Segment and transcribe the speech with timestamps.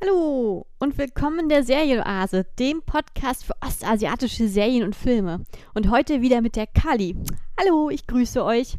[0.00, 5.42] Hallo und willkommen in der Serienoase, dem Podcast für ostasiatische Serien und Filme.
[5.74, 7.16] Und heute wieder mit der Kali.
[7.58, 8.78] Hallo, ich grüße euch.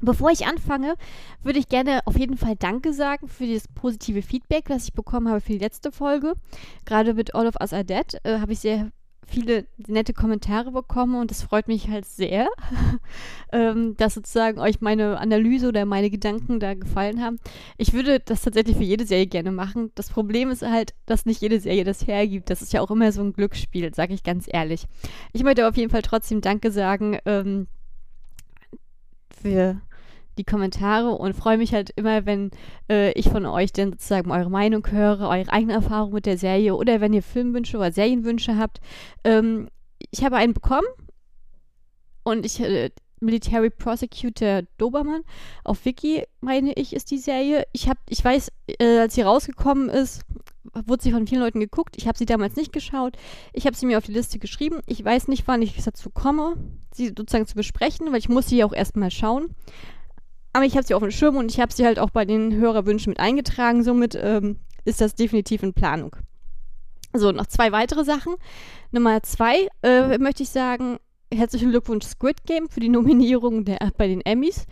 [0.00, 0.94] Bevor ich anfange,
[1.42, 5.28] würde ich gerne auf jeden Fall Danke sagen für das positive Feedback, das ich bekommen
[5.28, 6.32] habe für die letzte Folge.
[6.86, 8.90] Gerade mit All of Us Are Dead äh, habe ich sehr
[9.28, 12.48] viele nette Kommentare bekommen und das freut mich halt sehr,
[13.52, 17.38] ähm, dass sozusagen euch meine Analyse oder meine Gedanken da gefallen haben.
[17.76, 19.92] Ich würde das tatsächlich für jede Serie gerne machen.
[19.94, 22.50] Das Problem ist halt, dass nicht jede Serie das hergibt.
[22.50, 24.86] Das ist ja auch immer so ein Glücksspiel, sage ich ganz ehrlich.
[25.32, 27.66] Ich möchte auf jeden Fall trotzdem Danke sagen ähm,
[29.42, 29.80] für
[30.38, 32.50] die Kommentare und freue mich halt immer, wenn
[32.88, 36.74] äh, ich von euch dann sozusagen eure Meinung höre, eure eigene Erfahrung mit der Serie
[36.74, 38.80] oder wenn ihr Filmwünsche oder Serienwünsche habt.
[39.24, 39.68] Ähm,
[40.10, 40.86] ich habe einen bekommen
[42.22, 45.22] und ich äh, Military Prosecutor Dobermann
[45.64, 47.64] auf Wiki, meine ich, ist die Serie.
[47.72, 50.22] Ich habe, ich weiß, äh, als sie rausgekommen ist,
[50.86, 51.96] wurde sie von vielen Leuten geguckt.
[51.96, 53.16] Ich habe sie damals nicht geschaut.
[53.52, 54.80] Ich habe sie mir auf die Liste geschrieben.
[54.86, 56.56] Ich weiß nicht, wann ich dazu komme,
[56.92, 59.54] sie sozusagen zu besprechen, weil ich muss sie ja auch erstmal schauen.
[60.52, 62.54] Aber ich habe sie auf dem Schirm und ich habe sie halt auch bei den
[62.54, 63.82] Hörerwünschen mit eingetragen.
[63.82, 66.16] Somit ähm, ist das definitiv in Planung.
[67.14, 68.34] So, noch zwei weitere Sachen.
[68.90, 70.98] Nummer zwei äh, möchte ich sagen,
[71.32, 74.66] herzlichen Glückwunsch Squid Game für die Nominierung der, bei den Emmys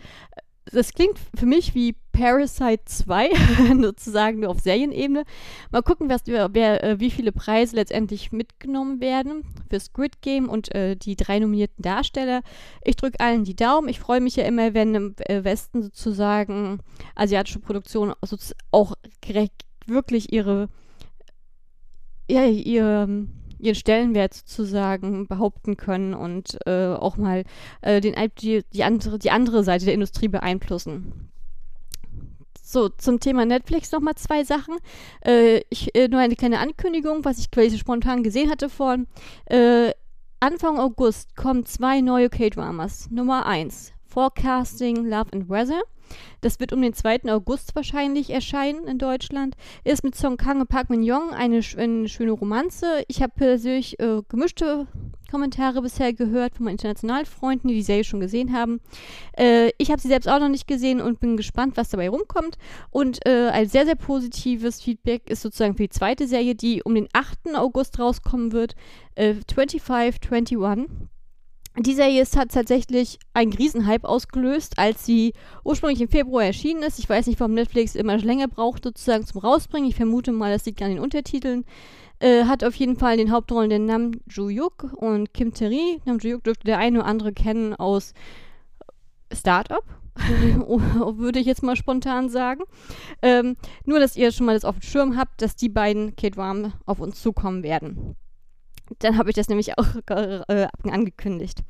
[0.71, 3.29] das klingt für mich wie Parasite 2,
[3.81, 5.23] sozusagen nur auf Serienebene.
[5.71, 10.73] Mal gucken, was, wer, äh, wie viele Preise letztendlich mitgenommen werden für Squid Game und
[10.73, 12.41] äh, die drei nominierten Darsteller.
[12.83, 13.87] Ich drücke allen die Daumen.
[13.87, 16.79] Ich freue mich ja immer, wenn im äh, Westen sozusagen
[17.15, 18.13] asiatische Produktionen
[18.71, 18.93] auch
[19.85, 20.69] wirklich ihre,
[22.29, 23.27] ja, ihre
[23.59, 27.43] ihren Stellenwert sozusagen behaupten können und äh, auch mal
[27.81, 31.29] äh, den, die, die, andere, die andere Seite der Industrie beeinflussen.
[32.61, 34.75] So, zum Thema Netflix nochmal zwei Sachen.
[35.25, 39.07] Äh, ich, äh, nur eine kleine Ankündigung, was ich quasi spontan gesehen hatte vorhin.
[39.45, 39.91] Äh,
[40.41, 43.09] Anfang August kommen zwei neue K-Dramas.
[43.09, 45.81] Nummer eins, Forecasting Love and Weather.
[46.41, 47.25] Das wird um den 2.
[47.25, 49.55] August wahrscheinlich erscheinen in Deutschland.
[49.83, 53.03] Ist mit Song Kang und Park Min Young eine, eine schöne Romanze.
[53.07, 54.87] Ich habe persönlich äh, gemischte
[55.29, 58.79] Kommentare bisher gehört von meinen internationalen Freunden, die die Serie schon gesehen haben.
[59.37, 62.57] Äh, ich habe sie selbst auch noch nicht gesehen und bin gespannt, was dabei rumkommt.
[62.89, 66.95] Und äh, ein sehr, sehr positives Feedback ist sozusagen für die zweite Serie, die um
[66.95, 67.55] den 8.
[67.55, 68.75] August rauskommen wird.
[69.15, 70.57] Äh, 2521
[71.79, 75.33] die Serie hat tatsächlich einen Riesenhype ausgelöst, als sie
[75.63, 76.99] ursprünglich im Februar erschienen ist.
[76.99, 79.89] Ich weiß nicht, warum Netflix immer länger braucht, sozusagen zum Rausbringen.
[79.89, 81.65] Ich vermute mal, das liegt an den Untertiteln.
[82.19, 86.01] Äh, hat auf jeden Fall den Hauptrollen den Nam Joo-yuk und Kim Terry.
[86.05, 88.13] Nam Joo-yuk dürfte der eine oder andere kennen aus
[89.31, 89.83] Startup.
[90.17, 92.63] würde ich jetzt mal spontan sagen.
[93.21, 93.55] Ähm,
[93.85, 96.73] nur, dass ihr schon mal das auf dem Schirm habt, dass die beiden Kate Warm
[96.87, 98.15] auf uns zukommen werden.
[98.99, 101.63] Dann habe ich das nämlich auch äh, angekündigt.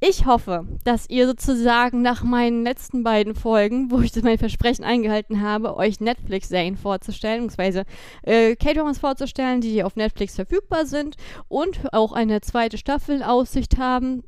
[0.00, 5.42] Ich hoffe, dass ihr sozusagen nach meinen letzten beiden Folgen, wo ich mein Versprechen eingehalten
[5.42, 7.84] habe, euch Netflix-Serien vorzustellen, beziehungsweise
[8.22, 11.16] äh, K-Dramas vorzustellen, die auf Netflix verfügbar sind
[11.48, 14.22] und auch eine zweite Staffel Aussicht haben,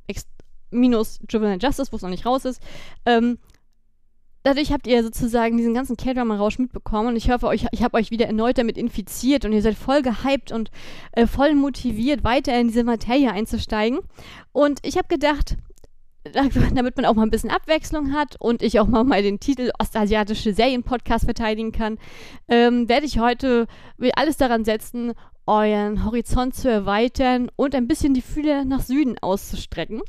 [0.73, 2.61] minus Juvenile Justice, wo es noch nicht raus ist,
[3.07, 3.39] ähm,
[4.43, 8.11] dadurch habt ihr sozusagen diesen ganzen K-Drama-Rausch mitbekommen und ich hoffe, euch, ich habe euch
[8.11, 10.71] wieder erneut damit infiziert und ihr seid voll gehypt und
[11.13, 14.01] äh, voll motiviert, weiter in diese Materie einzusteigen.
[14.53, 15.57] Und ich habe gedacht,
[16.75, 19.71] damit man auch mal ein bisschen Abwechslung hat und ich auch mal, mal den Titel
[19.79, 21.99] Ostasiatische Serien-Podcast verteidigen kann,
[22.49, 23.67] ähm, werde ich heute
[24.15, 25.13] alles daran setzen,
[25.47, 30.03] euren Horizont zu erweitern und ein bisschen die Fühler nach Süden auszustrecken.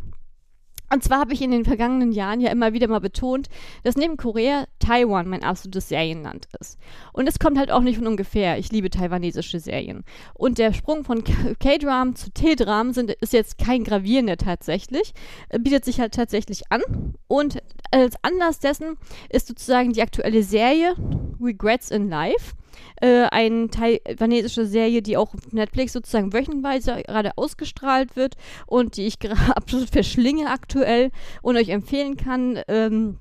[0.92, 3.48] Und zwar habe ich in den vergangenen Jahren ja immer wieder mal betont,
[3.84, 6.78] dass neben Korea Taiwan mein absolutes Serienland ist.
[7.14, 8.58] Und es kommt halt auch nicht von ungefähr.
[8.58, 10.04] Ich liebe taiwanesische Serien.
[10.34, 11.24] Und der Sprung von
[11.60, 12.92] K-Dram zu T-Dram
[13.22, 15.14] ist jetzt kein gravierender tatsächlich,
[15.50, 16.82] äh, bietet sich halt tatsächlich an.
[17.28, 18.98] Und als Anlass dessen
[19.30, 20.96] ist sozusagen die aktuelle Serie
[21.40, 22.54] Regrets in Life
[23.02, 28.36] äh, eine taiwanesische Serie, die auch auf Netflix sozusagen wöchenweise gerade ausgestrahlt wird
[28.68, 31.12] und die ich gerade absolut verschlinge aktuell
[31.42, 32.60] und euch empfehlen kann.
[32.68, 33.18] Ähm,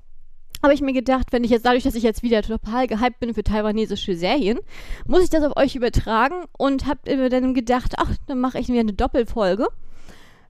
[0.63, 3.33] habe ich mir gedacht, wenn ich jetzt dadurch, dass ich jetzt wieder total gehypt bin
[3.33, 4.59] für taiwanesische Serien,
[5.07, 8.67] muss ich das auf euch übertragen und habe mir dann gedacht, ach, dann mache ich
[8.67, 9.67] mir eine Doppelfolge.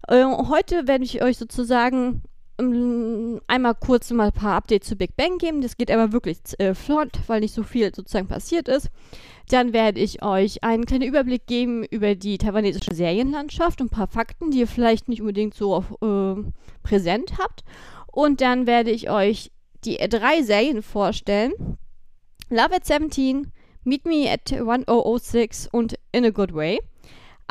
[0.07, 2.23] Äh, heute werde ich euch sozusagen
[2.61, 5.61] ähm, einmal kurz mal ein paar Updates zu Big Bang geben.
[5.61, 8.89] Das geht aber wirklich äh, flott, weil nicht so viel sozusagen passiert ist.
[9.49, 14.07] Dann werde ich euch einen kleinen Überblick geben über die taiwanesische Serienlandschaft und ein paar
[14.07, 16.41] Fakten, die ihr vielleicht nicht unbedingt so auf, äh,
[16.83, 17.63] präsent habt.
[18.07, 19.51] Und dann werde ich euch
[19.83, 21.53] die drei Serien vorstellen.
[22.49, 23.51] Love at 17,
[23.83, 26.79] Meet Me at 1006 und In a Good Way.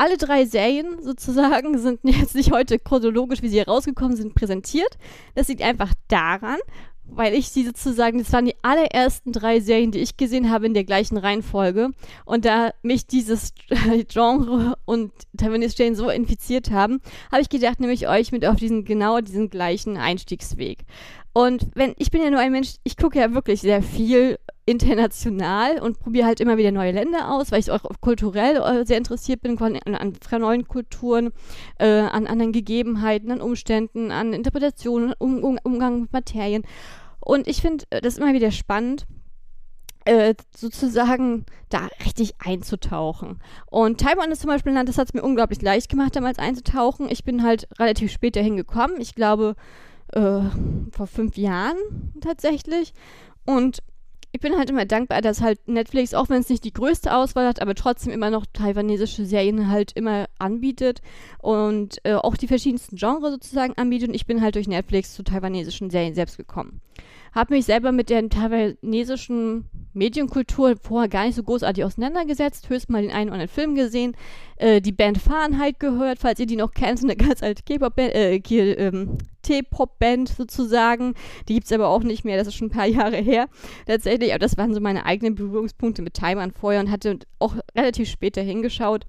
[0.00, 4.96] Alle drei Serien sozusagen sind jetzt nicht heute chronologisch, wie sie herausgekommen sind, präsentiert.
[5.34, 6.56] Das liegt einfach daran,
[7.04, 10.72] weil ich sie sozusagen, das waren die allerersten drei Serien, die ich gesehen habe in
[10.72, 11.90] der gleichen Reihenfolge.
[12.24, 13.52] Und da mich dieses
[14.08, 18.86] Genre und Taiwanese so infiziert haben, habe ich gedacht, nehme ich euch mit auf diesen
[18.86, 20.78] genau diesen gleichen Einstiegsweg.
[21.34, 24.38] Und wenn, ich bin ja nur ein Mensch, ich gucke ja wirklich sehr viel
[24.70, 28.98] international und probiere halt immer wieder neue Länder aus, weil ich auch kulturell äh, sehr
[28.98, 31.30] interessiert bin, an, an neuen Kulturen,
[31.78, 36.62] äh, an anderen Gegebenheiten, an Umständen, an Interpretationen, um, um, Umgang mit Materien.
[37.18, 39.06] Und ich finde äh, das immer wieder spannend,
[40.04, 43.40] äh, sozusagen da richtig einzutauchen.
[43.66, 46.38] Und Taiwan ist zum Beispiel ein Land, das hat es mir unglaublich leicht gemacht, damals
[46.38, 47.08] einzutauchen.
[47.10, 49.00] Ich bin halt relativ spät dahin gekommen.
[49.00, 49.56] Ich glaube,
[50.12, 50.40] äh,
[50.92, 51.76] vor fünf Jahren
[52.20, 52.94] tatsächlich.
[53.44, 53.82] Und
[54.32, 57.46] ich bin halt immer dankbar, dass halt Netflix, auch wenn es nicht die größte Auswahl
[57.46, 61.00] hat, aber trotzdem immer noch taiwanesische Serien halt immer anbietet
[61.38, 64.08] und äh, auch die verschiedensten Genres sozusagen anbietet.
[64.08, 66.80] Und ich bin halt durch Netflix zu taiwanesischen Serien selbst gekommen
[67.32, 73.02] habe mich selber mit der taiwanesischen Medienkultur vorher gar nicht so großartig auseinandergesetzt, höchstens mal
[73.02, 74.16] den einen oder anderen Film gesehen,
[74.56, 78.36] äh, die Band Fahrenheit gehört, falls ihr die noch kennt, eine ganz alte K-Pop-Band, äh,
[78.36, 81.14] ähm, T-Pop-Band sozusagen.
[81.48, 83.48] Die gibt es aber auch nicht mehr, das ist schon ein paar Jahre her
[83.86, 88.08] tatsächlich, aber das waren so meine eigenen Berührungspunkte mit Taiwan vorher und hatte auch relativ
[88.08, 89.06] später hingeschaut.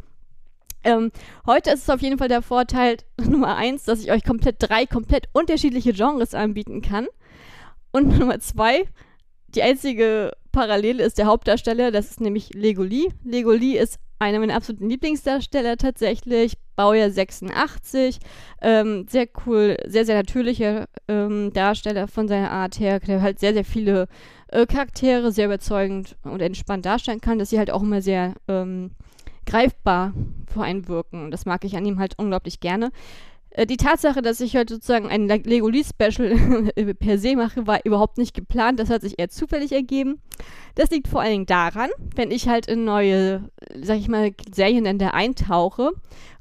[0.84, 1.12] Ähm,
[1.46, 4.86] heute ist es auf jeden Fall der Vorteil Nummer eins, dass ich euch komplett drei
[4.86, 7.08] komplett unterschiedliche Genres anbieten kann.
[7.92, 8.84] Und Nummer zwei,
[9.50, 13.12] die einzige Parallele ist der Hauptdarsteller, das ist nämlich Legoli.
[13.24, 18.20] Legoli ist einer meiner absoluten Lieblingsdarsteller tatsächlich, Baujahr 86,
[18.62, 23.54] ähm, sehr cool, sehr, sehr natürlicher ähm, Darsteller von seiner Art her, der halt sehr,
[23.54, 24.08] sehr viele
[24.50, 28.92] äh, Charaktere sehr überzeugend und entspannt darstellen kann, dass sie halt auch immer sehr ähm,
[29.46, 30.14] greifbar
[30.54, 31.32] vor einen wirken.
[31.32, 32.92] Das mag ich an ihm halt unglaublich gerne.
[33.52, 38.34] Äh, die Tatsache, dass ich heute sozusagen ein Legolis-Special per se mache, war überhaupt nicht
[38.34, 38.80] geplant.
[38.80, 40.22] Das hat sich eher zufällig ergeben.
[40.76, 43.50] Das liegt vor allen Dingen daran, wenn ich halt in neue,
[43.82, 45.92] sag ich mal, Serienländer eintauche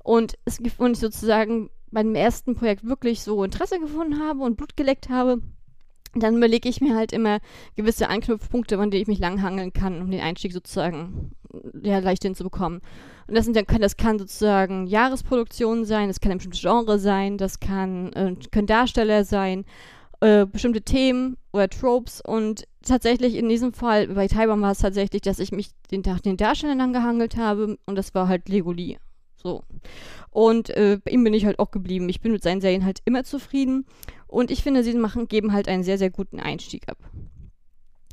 [0.02, 4.76] und, es, und ich sozusagen dem ersten Projekt wirklich so Interesse gefunden habe und Blut
[4.76, 5.40] geleckt habe,
[6.14, 7.38] dann überlege ich mir halt immer
[7.76, 11.32] gewisse Anknüpfpunkte, an denen ich mich langhangeln kann, um den Einstieg sozusagen
[11.82, 12.80] ja, leicht hinzubekommen.
[13.28, 17.38] Und das, sind dann, das kann sozusagen Jahresproduktion sein, das kann ein bestimmtes Genre sein,
[17.38, 19.64] das kann, äh, können Darsteller sein,
[20.20, 22.20] äh, bestimmte Themen oder Tropes.
[22.20, 26.36] Und tatsächlich in diesem Fall, bei Taiwan war es tatsächlich, dass ich mich den, den
[26.36, 28.98] Darstellern angehangelt habe und das war halt Legoli.
[29.36, 29.62] So.
[30.30, 32.08] Und äh, bei ihm bin ich halt auch geblieben.
[32.08, 33.86] Ich bin mit seinen Serien halt immer zufrieden.
[34.30, 36.98] Und ich finde, sie machen, geben halt einen sehr, sehr guten Einstieg ab.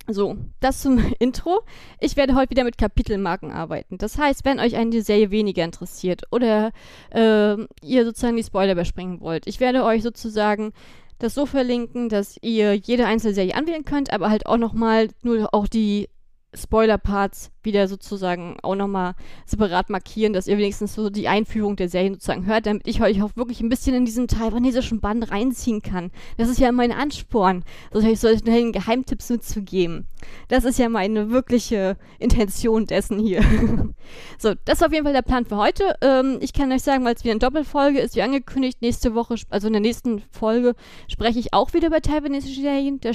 [0.10, 1.62] So, das zum Intro.
[2.00, 3.98] Ich werde heute wieder mit Kapitelmarken arbeiten.
[3.98, 6.72] Das heißt, wenn euch eine Serie weniger interessiert oder
[7.12, 10.72] äh, ihr sozusagen die Spoiler überspringen wollt, ich werde euch sozusagen
[11.20, 15.54] das so verlinken, dass ihr jede einzelne Serie anwählen könnt, aber halt auch nochmal nur
[15.54, 16.10] auch die
[16.58, 19.14] Spoiler-Parts wieder sozusagen auch nochmal
[19.46, 23.22] separat markieren, dass ihr wenigstens so die Einführung der Serien sozusagen hört, damit ich euch
[23.22, 26.12] auch wirklich ein bisschen in diesen taiwanesischen Band reinziehen kann.
[26.38, 27.64] Das ist ja mein Ansporn,
[27.94, 30.08] euch solchen Geheimtipps mitzugeben.
[30.48, 33.42] Das ist ja meine wirkliche Intention dessen hier.
[34.40, 35.96] so, das ist auf jeden Fall der Plan für heute.
[36.02, 39.36] Ähm, ich kann euch sagen, weil es wieder eine Doppelfolge ist, wie angekündigt, nächste Woche,
[39.50, 40.74] also in der nächsten Folge,
[41.10, 43.00] spreche ich auch wieder über taiwanesische Serien.
[43.02, 43.12] Da,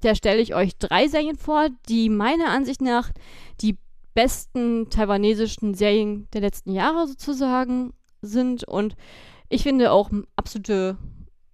[0.00, 3.10] da stelle ich euch drei Serien vor, die meiner Ansicht nach
[3.60, 3.78] die
[4.14, 7.92] besten taiwanesischen Serien der letzten Jahre sozusagen
[8.22, 8.96] sind und
[9.48, 10.96] ich finde auch absolute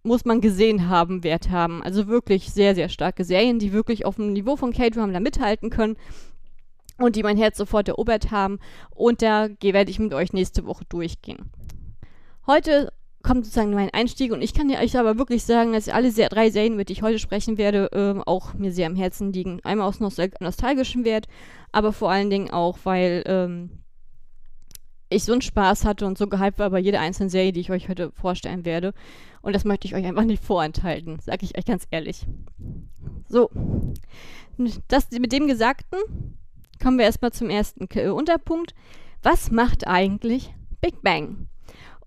[0.02, 1.82] muss man gesehen haben, Wert haben.
[1.82, 5.96] Also wirklich sehr, sehr starke Serien, die wirklich auf dem Niveau von K-Drama mithalten können
[6.98, 8.58] und die mein Herz sofort erobert haben.
[8.90, 11.50] Und da werde ich mit euch nächste Woche durchgehen.
[12.46, 16.50] Heute kommt sozusagen mein Einstieg und ich kann euch aber wirklich sagen, dass alle drei
[16.50, 19.60] Serien, mit denen ich heute sprechen werde, äh, auch mir sehr am Herzen liegen.
[19.62, 21.26] Einmal aus nostal nostalgischem Wert,
[21.72, 23.70] aber vor allen Dingen auch, weil ähm,
[25.10, 27.70] ich so einen Spaß hatte und so gehypt war bei jeder einzelnen Serie, die ich
[27.70, 28.94] euch heute vorstellen werde.
[29.42, 32.26] Und das möchte ich euch einfach nicht vorenthalten, sage ich euch ganz ehrlich.
[33.28, 33.50] So,
[34.88, 35.98] das mit dem Gesagten
[36.82, 38.74] kommen wir erstmal zum ersten Unterpunkt.
[39.22, 41.49] Was macht eigentlich Big Bang?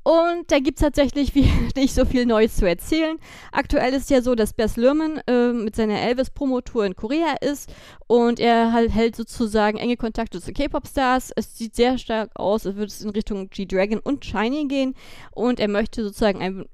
[0.04, 3.18] Und da gibt es tatsächlich wie, nicht so viel Neues zu erzählen.
[3.52, 7.74] Aktuell ist ja so, dass Bess Lerman äh, mit seiner Elvis-Promotour in Korea ist
[8.08, 11.32] und er halt, hält sozusagen enge Kontakte zu K-Pop-Stars.
[11.36, 14.94] Es sieht sehr stark aus, als würde es in Richtung G-Dragon und Shiny gehen
[15.32, 16.66] und er möchte sozusagen ein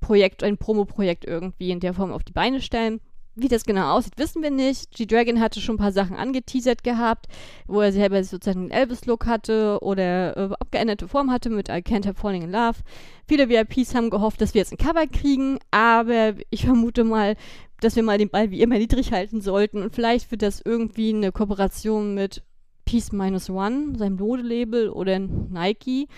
[0.00, 3.00] Projekt, ein Promo-Projekt irgendwie in der Form auf die Beine stellen.
[3.34, 4.90] Wie das genau aussieht, wissen wir nicht.
[4.90, 7.26] G-Dragon hatte schon ein paar Sachen angeteasert gehabt,
[7.66, 12.04] wo er selber sozusagen einen Elvis-Look hatte oder äh, abgeänderte Form hatte mit I Can't
[12.04, 12.78] Help Falling in Love.
[13.26, 17.36] Viele VIPs haben gehofft, dass wir jetzt ein Cover kriegen, aber ich vermute mal,
[17.80, 21.14] dass wir mal den Ball wie immer niedrig halten sollten und vielleicht wird das irgendwie
[21.14, 22.42] eine Kooperation mit
[22.84, 26.08] Peace Minus One, seinem Modelabel oder Nike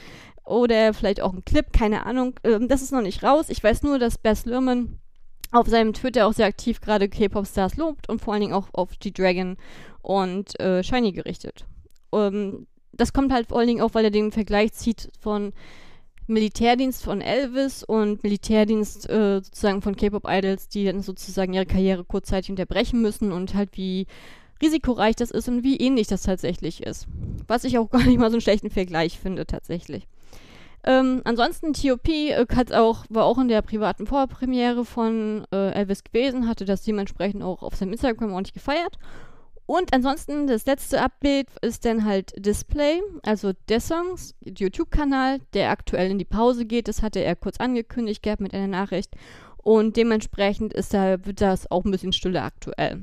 [0.45, 2.35] oder vielleicht auch ein Clip, keine Ahnung.
[2.43, 3.49] Ähm, das ist noch nicht raus.
[3.49, 4.99] Ich weiß nur, dass Bess Lerman
[5.55, 8.99] auf seinem Twitter auch sehr aktiv gerade K-Pop-Stars lobt und vor allen Dingen auch auf
[8.99, 9.57] G-Dragon
[10.03, 11.65] und äh, Shiny gerichtet.
[12.11, 15.53] Um, ähm, das kommt halt vor allen Dingen auch, weil er den Vergleich zieht von
[16.27, 22.51] Militärdienst von Elvis und Militärdienst äh, sozusagen von K-Pop-Idols, die dann sozusagen ihre Karriere kurzzeitig
[22.51, 24.07] unterbrechen müssen und halt wie
[24.63, 27.07] risikoreich das ist und wie ähnlich das tatsächlich ist.
[27.47, 30.07] Was ich auch gar nicht mal so einen schlechten Vergleich finde tatsächlich.
[30.87, 32.31] Ähm, ansonsten T.O.P.
[32.31, 37.43] Äh, auch, war auch in der privaten Vorpremiere von äh, Elvis gewesen, hatte das dementsprechend
[37.43, 38.99] auch auf seinem Instagram ordentlich gefeiert.
[39.67, 46.11] Und ansonsten das letzte Update ist dann halt Display, also der Songs, YouTube-Kanal, der aktuell
[46.11, 46.87] in die Pause geht.
[46.87, 49.15] Das hatte er kurz angekündigt gehabt mit einer Nachricht.
[49.57, 53.03] Und dementsprechend ist da, wird das auch ein bisschen stille aktuell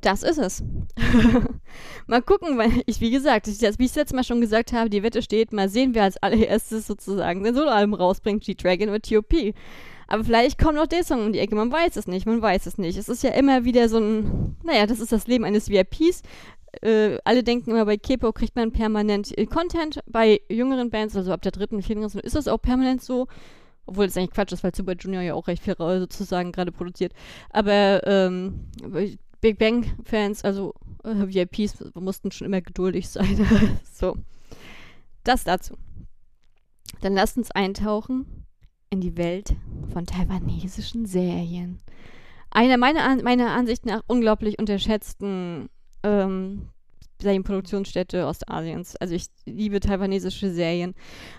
[0.00, 0.62] das ist es.
[2.06, 4.90] mal gucken, weil ich, wie gesagt, ich, wie ich es letztes Mal schon gesagt habe,
[4.90, 9.54] die Wette steht, mal sehen, wer als allererstes sozusagen den Soloalbum rausbringt, G-Dragon oder T.O.P.
[10.06, 12.66] Aber vielleicht kommt noch der Song um die Ecke, man weiß es nicht, man weiß
[12.66, 12.98] es nicht.
[12.98, 16.22] Es ist ja immer wieder so ein, naja, das ist das Leben eines VIPs.
[16.82, 20.00] Äh, alle denken immer, bei K-Pop kriegt man permanent Content.
[20.06, 23.28] Bei jüngeren Bands, also ab der dritten, vierten, ist das auch permanent so.
[23.86, 27.12] Obwohl das eigentlich Quatsch ist, weil Super Junior ja auch recht viel sozusagen gerade produziert.
[27.50, 28.66] Aber ähm,
[29.40, 33.46] Big Bang-Fans, also äh, VIPs, mussten schon immer geduldig sein.
[33.92, 34.16] so.
[35.24, 35.76] Das dazu.
[37.00, 38.46] Dann lasst uns eintauchen
[38.90, 39.54] in die Welt
[39.92, 41.80] von taiwanesischen Serien.
[42.50, 45.68] Eine meiner, meiner Ansicht nach unglaublich unterschätzten
[46.02, 46.68] ähm,
[47.22, 48.96] Serienproduktionsstätte Ostasiens.
[48.96, 50.94] Also ich liebe taiwanesische Serien.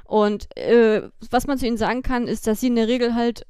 [0.06, 3.46] Und äh, was man zu ihnen sagen kann, ist, dass sie in der Regel halt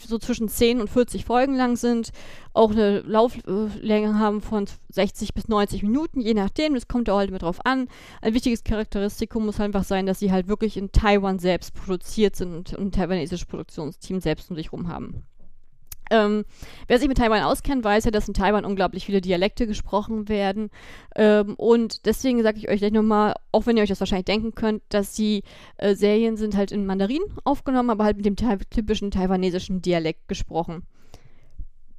[0.00, 2.10] so zwischen 10 und 40 Folgen lang sind,
[2.54, 7.30] auch eine Lauflänge haben von 60 bis 90 Minuten, je nachdem, das kommt auch halt
[7.30, 7.88] mit drauf an.
[8.20, 12.74] Ein wichtiges Charakteristikum muss einfach sein, dass sie halt wirklich in Taiwan selbst produziert sind
[12.74, 15.24] und ein taiwanesisches Produktionsteam selbst um sich rum haben.
[16.10, 16.44] Ähm,
[16.88, 20.70] wer sich mit Taiwan auskennt, weiß ja, dass in Taiwan unglaublich viele Dialekte gesprochen werden.
[21.16, 24.54] Ähm, und deswegen sage ich euch gleich nochmal, auch wenn ihr euch das wahrscheinlich denken
[24.54, 25.42] könnt, dass die
[25.78, 30.28] äh, Serien sind halt in Mandarin aufgenommen, aber halt mit dem ta typischen taiwanesischen Dialekt
[30.28, 30.82] gesprochen.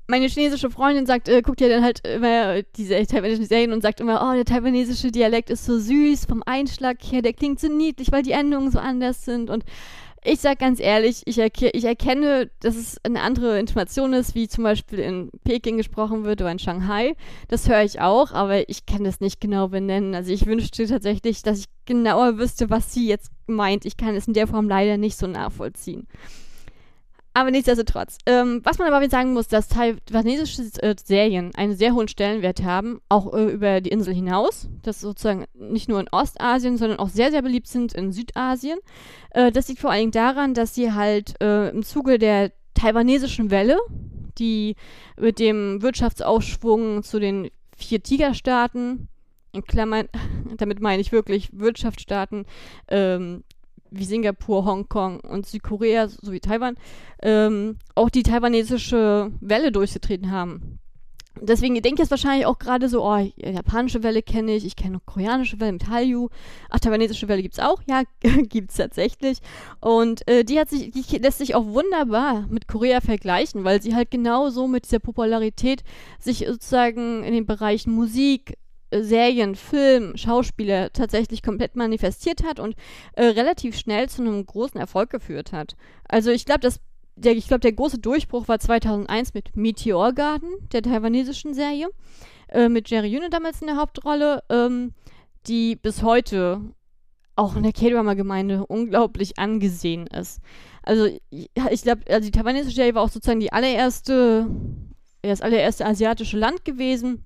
[0.06, 4.02] Meine chinesische Freundin sagt, äh, guckt ja dann halt immer diese taiwanesischen Serien und sagt
[4.02, 8.12] immer, oh, der taiwanesische Dialekt ist so süß vom Einschlag her, der klingt so niedlich,
[8.12, 9.64] weil die Endungen so anders sind und
[10.26, 14.48] ich sag ganz ehrlich, ich, erke ich, erkenne, dass es eine andere Intonation ist, wie
[14.48, 17.16] zum Beispiel in Peking gesprochen wird oder in Shanghai.
[17.48, 20.16] Das höre ich auch, aber ich kann das nicht genau benennen.
[20.16, 23.86] Also ich wünschte tatsächlich, dass ich genauer wüsste, was sie jetzt meint.
[23.86, 26.08] Ich kann es in der Form leider nicht so nachvollziehen.
[27.36, 28.20] Aber nichtsdestotrotz.
[28.28, 33.02] Ähm, was man aber sagen muss, dass taiwanesische äh, Serien einen sehr hohen Stellenwert haben,
[33.10, 34.70] auch äh, über die Insel hinaus.
[34.84, 38.78] Das sozusagen nicht nur in Ostasien, sondern auch sehr, sehr beliebt sind in Südasien.
[39.32, 43.50] Äh, das liegt vor allen Dingen daran, dass sie halt äh, im Zuge der taiwanesischen
[43.50, 43.78] Welle,
[44.38, 44.76] die
[45.20, 49.08] mit dem Wirtschaftsaufschwung zu den vier Tigerstaaten,
[49.54, 50.08] in Klammern,
[50.58, 52.46] damit meine ich wirklich Wirtschaftsstaaten,
[52.90, 53.44] ähm,
[53.94, 56.76] wie Singapur, Hongkong und Südkorea sowie Taiwan
[57.22, 60.80] ähm, auch die taiwanesische Welle durchgetreten haben.
[61.42, 65.00] Deswegen denke ich jetzt wahrscheinlich auch gerade so, oh, japanische Welle kenne ich, ich kenne
[65.04, 66.30] koreanische Welle mit Hallyu.
[66.70, 67.82] Ach, taiwanesische Welle gibt es auch?
[67.88, 68.04] Ja,
[68.44, 69.40] gibt es tatsächlich.
[69.82, 73.96] Und äh, die, hat sich, die lässt sich auch wunderbar mit Korea vergleichen, weil sie
[73.96, 75.84] halt genauso mit dieser Popularität
[76.20, 78.58] sich sozusagen in den Bereichen Musik,
[79.02, 82.76] Serien, Film, Schauspieler tatsächlich komplett manifestiert hat und
[83.14, 85.76] äh, relativ schnell zu einem großen Erfolg geführt hat.
[86.08, 86.80] Also ich glaube, dass
[87.16, 91.90] der, ich glaube, der große Durchbruch war 2001 mit Meteor Garden, der taiwanesischen Serie,
[92.50, 94.94] äh, mit Jerry Yune damals in der Hauptrolle, ähm,
[95.48, 96.62] die bis heute
[97.36, 100.40] auch in der K-Drama-Gemeinde unglaublich angesehen ist.
[100.84, 104.48] Also ich, ich glaube, also die taiwanesische Serie war auch sozusagen die allererste,
[105.22, 107.24] das allererste asiatische Land gewesen,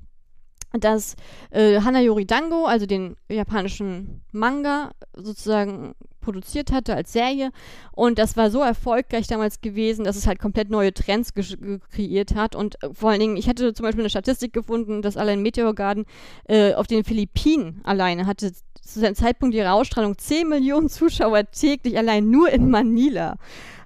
[0.74, 1.16] dass
[1.52, 5.96] äh, Hanayori Dango, also den japanischen Manga, sozusagen
[6.28, 7.52] produziert hatte als Serie.
[7.94, 12.54] Und das war so erfolgreich damals gewesen, dass es halt komplett neue Trends kreiert hat.
[12.54, 15.74] Und äh, vor allen Dingen, ich hatte zum Beispiel eine Statistik gefunden, dass allein Meteor
[15.74, 16.06] Garden
[16.50, 21.98] äh, auf den Philippinen alleine hatte zu seinem Zeitpunkt ihrer Ausstrahlung 10 Millionen Zuschauer täglich
[21.98, 23.38] allein nur in Manila.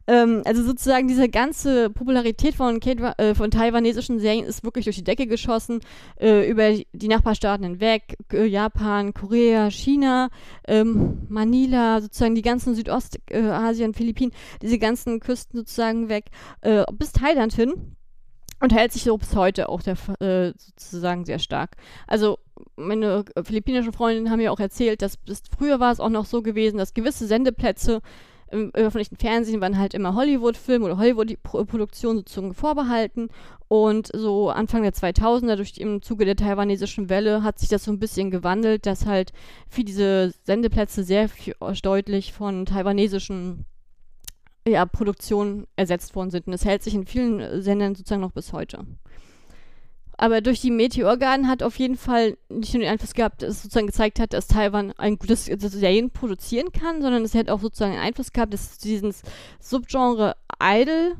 [0.07, 5.03] Ähm, also sozusagen diese ganze Popularität von, äh, von taiwanesischen Serien ist wirklich durch die
[5.03, 5.81] Decke geschossen,
[6.19, 10.29] äh, über die Nachbarstaaten hinweg, äh, Japan, Korea, China,
[10.67, 14.31] ähm, Manila, sozusagen die ganzen Südostasien, Philippinen,
[14.61, 16.25] diese ganzen Küsten sozusagen weg,
[16.61, 17.95] äh, bis Thailand hin.
[18.63, 21.77] Und hält sich so bis heute auch der, äh, sozusagen sehr stark.
[22.05, 22.37] Also
[22.75, 26.43] meine philippinischen Freundinnen haben mir auch erzählt, dass bis früher war es auch noch so
[26.43, 28.01] gewesen, dass gewisse Sendeplätze
[28.51, 33.29] im öffentlichen Fernsehen waren halt immer Hollywood-Filme oder Hollywood-Produktionen sozusagen vorbehalten.
[33.67, 37.85] Und so Anfang der 2000er, durch die, im Zuge der taiwanesischen Welle, hat sich das
[37.85, 39.31] so ein bisschen gewandelt, dass halt
[39.69, 43.65] für diese Sendeplätze sehr viel, deutlich von taiwanesischen
[44.67, 46.47] ja, Produktionen ersetzt worden sind.
[46.47, 48.85] Und das hält sich in vielen Sendern sozusagen noch bis heute.
[50.21, 53.63] Aber durch die Meteorgarden hat auf jeden Fall nicht nur den Einfluss gehabt, dass es
[53.63, 57.93] sozusagen gezeigt hat, dass Taiwan ein gutes Serien produzieren kann, sondern es hat auch sozusagen
[57.93, 59.23] einen Einfluss gehabt, dass dieses
[59.59, 61.15] Subgenre Idol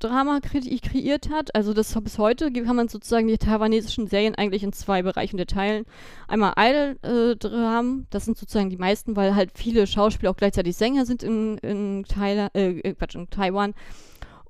[0.00, 1.54] Drama kre kreiert hat.
[1.54, 5.84] Also das bis heute kann man sozusagen die taiwanesischen Serien eigentlich in zwei Bereiche unterteilen.
[6.26, 11.06] Einmal Idol-Dramen, äh, das sind sozusagen die meisten, weil halt viele Schauspieler auch gleichzeitig Sänger
[11.06, 13.74] sind in, in, Thailand, äh, Quatsch, in Taiwan.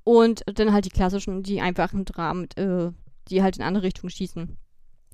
[0.03, 2.89] Und dann halt die klassischen, die einfachen Dramen, äh,
[3.29, 4.57] die halt in andere Richtungen schießen.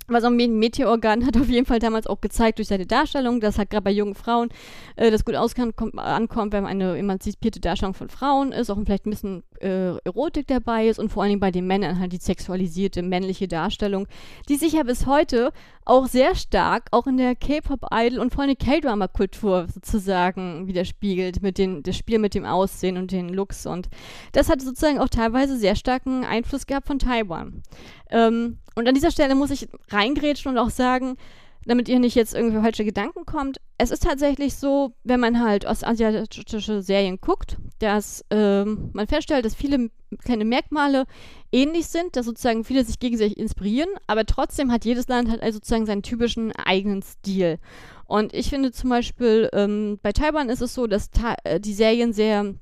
[0.07, 3.71] Was auch Meteorgan hat auf jeden Fall damals auch gezeigt durch seine Darstellung, dass halt
[3.71, 4.49] gerade bei jungen Frauen
[4.97, 5.33] äh, das gut
[5.75, 10.45] kommt, ankommt, wenn eine emanzipierte Darstellung von Frauen ist, auch vielleicht ein bisschen äh, Erotik
[10.45, 14.07] dabei ist und vor allen Dingen bei den Männern halt die sexualisierte männliche Darstellung,
[14.47, 15.51] die sich ja bis heute
[15.85, 21.81] auch sehr stark auch in der K-Pop-Idol und vor allem K-Drama-Kultur sozusagen widerspiegelt, mit den,
[21.81, 23.89] das Spiel mit dem Aussehen und den Looks und
[24.33, 27.63] das hat sozusagen auch teilweise sehr starken Einfluss gehabt von Taiwan.
[28.09, 31.17] Ähm, und an dieser Stelle muss ich reingrätschen und auch sagen,
[31.65, 33.59] damit ihr nicht jetzt irgendwie falsche Gedanken kommt.
[33.77, 39.55] Es ist tatsächlich so, wenn man halt ostasiatische Serien guckt, dass ähm, man feststellt, dass
[39.55, 39.89] viele
[40.23, 41.05] kleine Merkmale
[41.51, 45.57] ähnlich sind, dass sozusagen viele sich gegenseitig inspirieren, aber trotzdem hat jedes Land halt also
[45.57, 47.57] sozusagen seinen typischen eigenen Stil.
[48.05, 51.09] Und ich finde zum Beispiel, ähm, bei Taiwan ist es so, dass
[51.43, 52.53] äh, die Serien sehr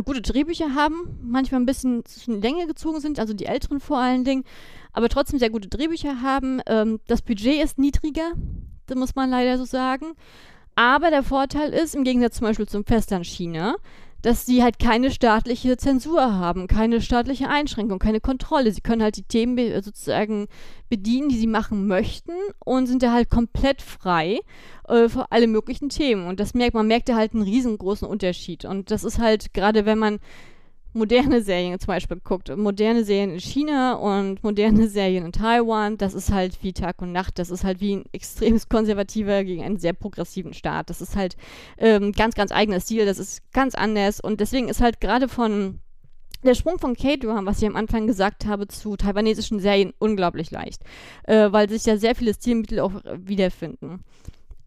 [0.00, 4.24] gute Drehbücher haben, manchmal ein bisschen in Länge gezogen sind, also die älteren vor allen
[4.24, 4.44] Dingen,
[4.92, 6.60] aber trotzdem sehr gute Drehbücher haben.
[6.66, 8.32] Ähm, das Budget ist niedriger,
[8.86, 10.14] das muss man leider so sagen.
[10.74, 13.76] Aber der Vorteil ist, im Gegensatz zum Beispiel zum Festland China,
[14.22, 18.72] dass sie halt keine staatliche Zensur haben, keine staatliche Einschränkung, keine Kontrolle.
[18.72, 20.46] Sie können halt die Themen be sozusagen
[20.88, 22.32] bedienen, die sie machen möchten
[22.64, 24.40] und sind da halt komplett frei
[24.88, 26.26] äh, für alle möglichen Themen.
[26.26, 28.64] Und das merkt man, merkt da halt einen riesengroßen Unterschied.
[28.64, 30.20] Und das ist halt gerade, wenn man
[30.92, 36.14] moderne Serien zum Beispiel guckt, moderne Serien in China und moderne Serien in Taiwan, das
[36.14, 39.78] ist halt wie Tag und Nacht, das ist halt wie ein extrem konservativer gegen einen
[39.78, 40.90] sehr progressiven Staat.
[40.90, 41.36] Das ist halt
[41.78, 44.20] ähm, ganz, ganz eigener Stil, das ist ganz anders.
[44.20, 45.80] Und deswegen ist halt gerade von
[46.44, 50.82] der Sprung von K-Drama, was ich am Anfang gesagt habe, zu taiwanesischen Serien unglaublich leicht,
[51.24, 54.04] äh, weil sich ja sehr viele Stilmittel auch wiederfinden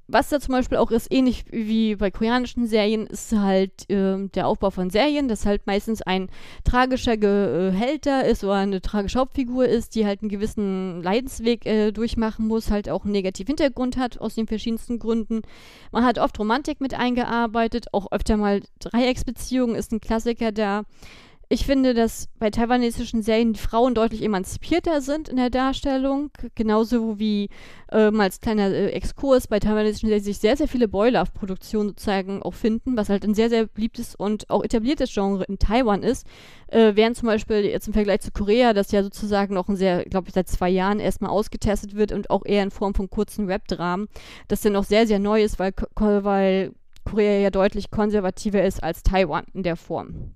[0.08, 4.48] was da zum Beispiel auch ist, ähnlich wie bei koreanischen Serien, ist halt äh, der
[4.48, 6.30] Aufbau von Serien, dass halt meistens ein
[6.64, 12.48] tragischer Gehälter ist oder eine tragische Hauptfigur ist, die halt einen gewissen Leidensweg äh, durchmachen
[12.48, 15.42] muss, halt auch einen negativen Hintergrund hat, aus den verschiedensten Gründen.
[15.92, 20.84] Man hat oft Romantik mit eingearbeitet, auch öfter mal Dreiecksbeziehungen ist ein Klassiker da.
[21.48, 26.32] Ich finde, dass bei taiwanesischen Serien die Frauen deutlich emanzipierter sind in der Darstellung.
[26.56, 27.50] Genauso wie
[27.92, 32.56] ähm, als kleiner äh, Exkurs bei taiwanesischen Serien sich sehr, sehr viele Boiler-Produktionen sozusagen auch
[32.56, 36.26] finden, was halt ein sehr, sehr beliebtes und auch etabliertes Genre in Taiwan ist.
[36.68, 40.04] Äh, während zum Beispiel jetzt im Vergleich zu Korea, das ja sozusagen noch ein sehr,
[40.06, 43.48] glaube ich, seit zwei Jahren erstmal ausgetestet wird und auch eher in Form von kurzen
[43.48, 44.08] Webdramen,
[44.48, 49.04] das ja noch sehr, sehr neu ist, weil, weil Korea ja deutlich konservativer ist als
[49.04, 50.35] Taiwan in der Form.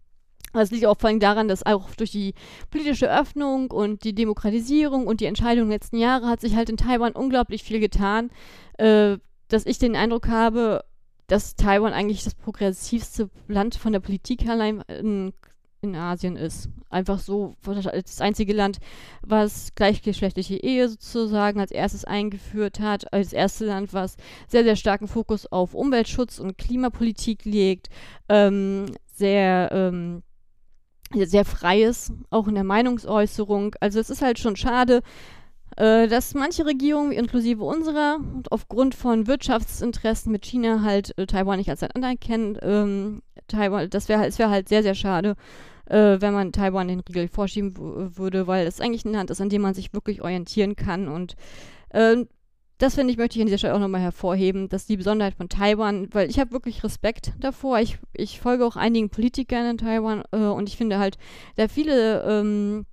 [0.53, 2.33] Das liegt auch vor allem daran, dass auch durch die
[2.71, 6.77] politische Öffnung und die Demokratisierung und die Entscheidungen der letzten Jahre hat sich halt in
[6.77, 8.29] Taiwan unglaublich viel getan,
[8.77, 10.83] äh, dass ich den Eindruck habe,
[11.27, 15.33] dass Taiwan eigentlich das progressivste Land von der Politik allein in,
[15.81, 16.69] in Asien ist.
[16.89, 18.79] Einfach so das einzige Land,
[19.21, 25.07] was gleichgeschlechtliche Ehe sozusagen als erstes eingeführt hat, als erste Land, was sehr, sehr starken
[25.07, 27.89] Fokus auf Umweltschutz und Klimapolitik legt,
[28.27, 30.23] ähm, sehr ähm,
[31.13, 33.75] sehr frei ist, auch in der Meinungsäußerung.
[33.79, 35.01] Also es ist halt schon schade,
[35.75, 38.19] äh, dass manche Regierungen, inklusive unserer,
[38.49, 42.57] aufgrund von Wirtschaftsinteressen mit China halt äh, Taiwan nicht als ein anerkennen.
[42.61, 45.35] Ähm, Taiwan, das wäre es wäre halt sehr, sehr schade,
[45.85, 47.75] äh, wenn man Taiwan den Riegel vorschieben
[48.17, 51.35] würde, weil es eigentlich ein Land ist, an dem man sich wirklich orientieren kann und
[51.89, 52.25] äh,
[52.79, 55.49] das finde ich, möchte ich an dieser Stelle auch nochmal hervorheben, dass die Besonderheit von
[55.49, 57.79] Taiwan, weil ich habe wirklich Respekt davor.
[57.79, 61.17] Ich, ich folge auch einigen Politikern in Taiwan äh, und ich finde halt,
[61.57, 62.85] da viele ähm,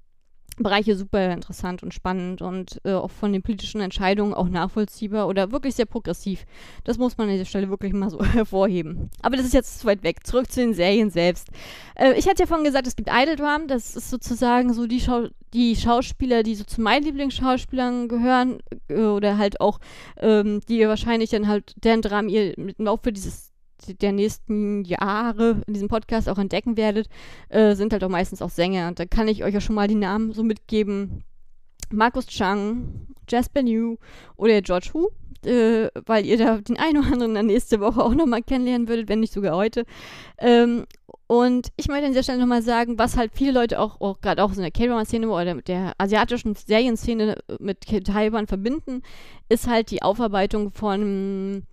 [0.56, 5.52] Bereiche super interessant und spannend und äh, auch von den politischen Entscheidungen auch nachvollziehbar oder
[5.52, 6.46] wirklich sehr progressiv.
[6.84, 9.10] Das muss man an dieser Stelle wirklich mal so hervorheben.
[9.22, 10.26] Aber das ist jetzt zu weit weg.
[10.26, 11.48] Zurück zu den Serien selbst.
[11.94, 13.68] Äh, ich hatte ja vorhin gesagt, es gibt Idol Drum.
[13.68, 19.00] Das ist sozusagen so die, Schau die Schauspieler, die so zu meinen Lieblingsschauspielern gehören äh,
[19.00, 19.78] oder halt auch,
[20.18, 23.45] ähm, die wahrscheinlich dann halt deren Dramen ihr mit dem Laufe dieses
[24.00, 27.08] der nächsten Jahre in diesem Podcast auch entdecken werdet,
[27.48, 28.88] äh, sind halt auch meistens auch Sänger.
[28.88, 31.24] Und da kann ich euch ja schon mal die Namen so mitgeben.
[31.90, 33.96] Markus Chang, Jasper New
[34.36, 35.08] oder George Hu,
[35.44, 39.08] äh, weil ihr da den einen oder anderen dann nächste Woche auch nochmal kennenlernen würdet,
[39.08, 39.84] wenn nicht sogar heute.
[40.38, 40.86] Ähm,
[41.28, 44.42] und ich möchte an dieser Stelle nochmal sagen, was halt viele Leute auch, auch gerade
[44.44, 49.02] auch in der K-Drama-Szene oder der asiatischen Serienszene mit Taiwan verbinden,
[49.48, 51.64] ist halt die Aufarbeitung von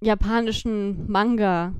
[0.00, 1.72] japanischen Manga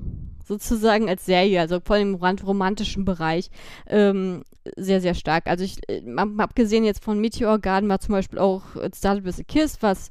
[0.44, 3.50] sozusagen als Serie, also vor allem im romantischen Bereich,
[3.88, 4.44] ähm,
[4.76, 5.46] sehr, sehr stark.
[5.46, 6.02] Also ich äh,
[6.38, 10.08] abgesehen jetzt von Meteor Garden war zum Beispiel auch It Started with a Kiss, was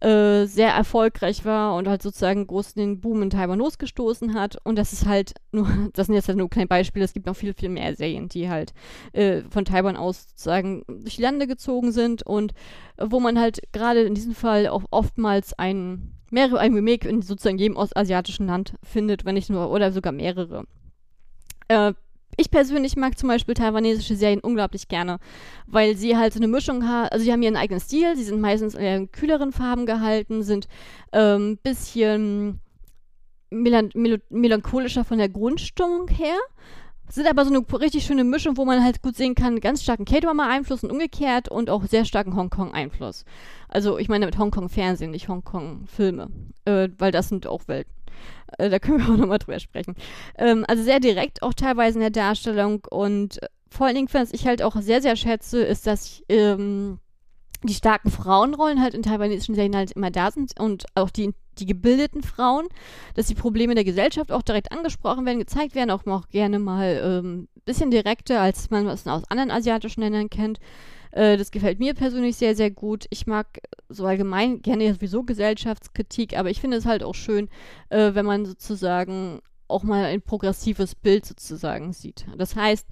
[0.00, 4.56] äh, sehr erfolgreich war und halt sozusagen groß den Boom in Taiwan losgestoßen hat.
[4.64, 7.36] Und das ist halt nur, das sind jetzt halt nur kleine Beispiele, es gibt noch
[7.36, 8.72] viel, viel mehr Serien, die halt
[9.12, 12.52] äh, von Taiwan aus sozusagen durch die Lande gezogen sind und
[12.96, 17.22] äh, wo man halt gerade in diesem Fall auch oftmals einen mehrere ein Remake in
[17.22, 20.64] sozusagen jedem ostasiatischen Land findet, wenn nicht nur, oder sogar mehrere.
[21.68, 21.92] Äh,
[22.36, 25.18] ich persönlich mag zum Beispiel taiwanesische Serien unglaublich gerne,
[25.66, 28.40] weil sie halt so eine Mischung haben, also sie haben ihren eigenen Stil, sie sind
[28.40, 30.68] meistens in kühleren Farben gehalten, sind
[31.12, 32.60] ein ähm, bisschen
[33.50, 33.90] melan
[34.30, 36.38] melancholischer von der Grundstimmung her,
[37.14, 40.04] sind aber so eine richtig schöne Mischung, wo man halt gut sehen kann, ganz starken
[40.04, 43.24] K-Drama-Einfluss und umgekehrt und auch sehr starken Hongkong-Einfluss.
[43.68, 46.30] Also ich meine mit Hongkong-Fernsehen, nicht Hongkong-Filme,
[46.64, 47.92] äh, weil das sind auch Welten.
[48.58, 49.94] Äh, da können wir auch nochmal drüber sprechen.
[50.36, 54.46] Ähm, also sehr direkt auch teilweise in der Darstellung und vor allen Dingen, was ich
[54.46, 56.98] halt auch sehr, sehr schätze, ist, dass ähm,
[57.62, 61.66] die starken Frauenrollen halt in taiwanesischen Serien halt immer da sind und auch die die
[61.66, 62.68] gebildeten Frauen,
[63.14, 67.00] dass die Probleme der Gesellschaft auch direkt angesprochen werden, gezeigt werden, auch, auch gerne mal
[67.02, 70.58] ein ähm, bisschen direkter, als man es aus anderen asiatischen Ländern kennt.
[71.12, 73.06] Äh, das gefällt mir persönlich sehr, sehr gut.
[73.10, 77.48] Ich mag so allgemein gerne sowieso Gesellschaftskritik, aber ich finde es halt auch schön,
[77.88, 82.26] äh, wenn man sozusagen auch mal ein progressives Bild sozusagen sieht.
[82.36, 82.86] Das heißt,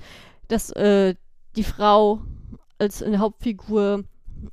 [0.48, 1.14] dass äh,
[1.56, 2.20] die Frau
[2.78, 4.04] als Hauptfigur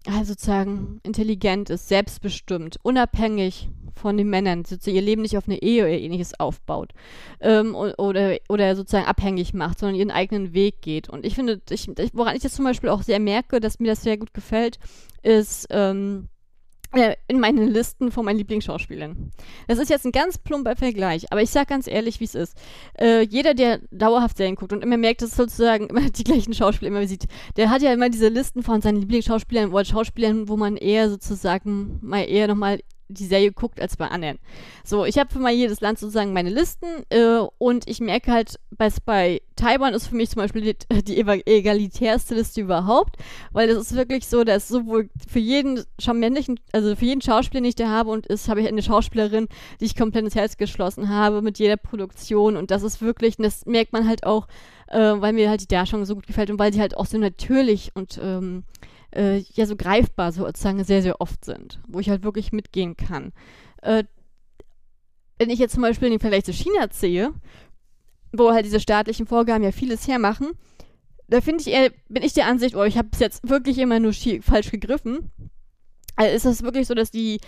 [0.07, 5.61] also sozusagen intelligent ist, selbstbestimmt, unabhängig von den Männern, sozusagen ihr Leben nicht auf eine
[5.61, 6.93] Ehe oder ähnliches aufbaut
[7.41, 11.09] ähm, oder, oder sozusagen abhängig macht, sondern ihren eigenen Weg geht.
[11.09, 14.03] Und ich finde, ich, woran ich das zum Beispiel auch sehr merke, dass mir das
[14.03, 14.79] sehr gut gefällt,
[15.23, 16.29] ist ähm,
[17.27, 19.31] in meinen Listen von meinen Lieblingsschauspielern.
[19.67, 22.57] Das ist jetzt ein ganz plumper Vergleich, aber ich sag ganz ehrlich, wie es ist.
[22.97, 26.91] Äh, jeder, der dauerhaft Serien guckt und immer merkt, dass sozusagen immer die gleichen Schauspieler
[26.91, 27.25] immer sieht,
[27.57, 31.99] der hat ja immer diese Listen von seinen Lieblingsschauspielern oder Schauspielern, wo man eher sozusagen
[32.01, 34.39] mal eher nochmal die Serie guckt als bei anderen.
[34.83, 38.59] So, ich habe für mal jedes Land sozusagen meine Listen äh, und ich merke halt,
[39.05, 43.17] bei, Taiwan ist für mich zum Beispiel die, die egalitärste Liste überhaupt,
[43.51, 47.69] weil das ist wirklich so, dass sowohl für jeden männlichen, also für jeden Schauspieler, den
[47.69, 49.47] ich da habe und ist, habe ich eine Schauspielerin,
[49.79, 53.65] die ich komplett ins Herz geschlossen habe mit jeder Produktion und das ist wirklich, das
[53.65, 54.47] merkt man halt auch,
[54.87, 57.17] äh, weil mir halt die Darstellung so gut gefällt und weil sie halt auch so
[57.17, 58.63] natürlich und ähm,
[59.15, 63.33] äh, ja so greifbar sozusagen sehr, sehr oft sind, wo ich halt wirklich mitgehen kann.
[63.81, 64.03] Äh,
[65.37, 67.33] wenn ich jetzt zum Beispiel den Vergleich zu China ziehe,
[68.31, 70.51] wo halt diese staatlichen Vorgaben ja vieles hermachen,
[71.27, 73.99] da finde ich eher, bin ich der Ansicht, oh, ich habe es jetzt wirklich immer
[73.99, 75.31] nur falsch gegriffen.
[76.15, 77.39] Also ist es wirklich so, dass die,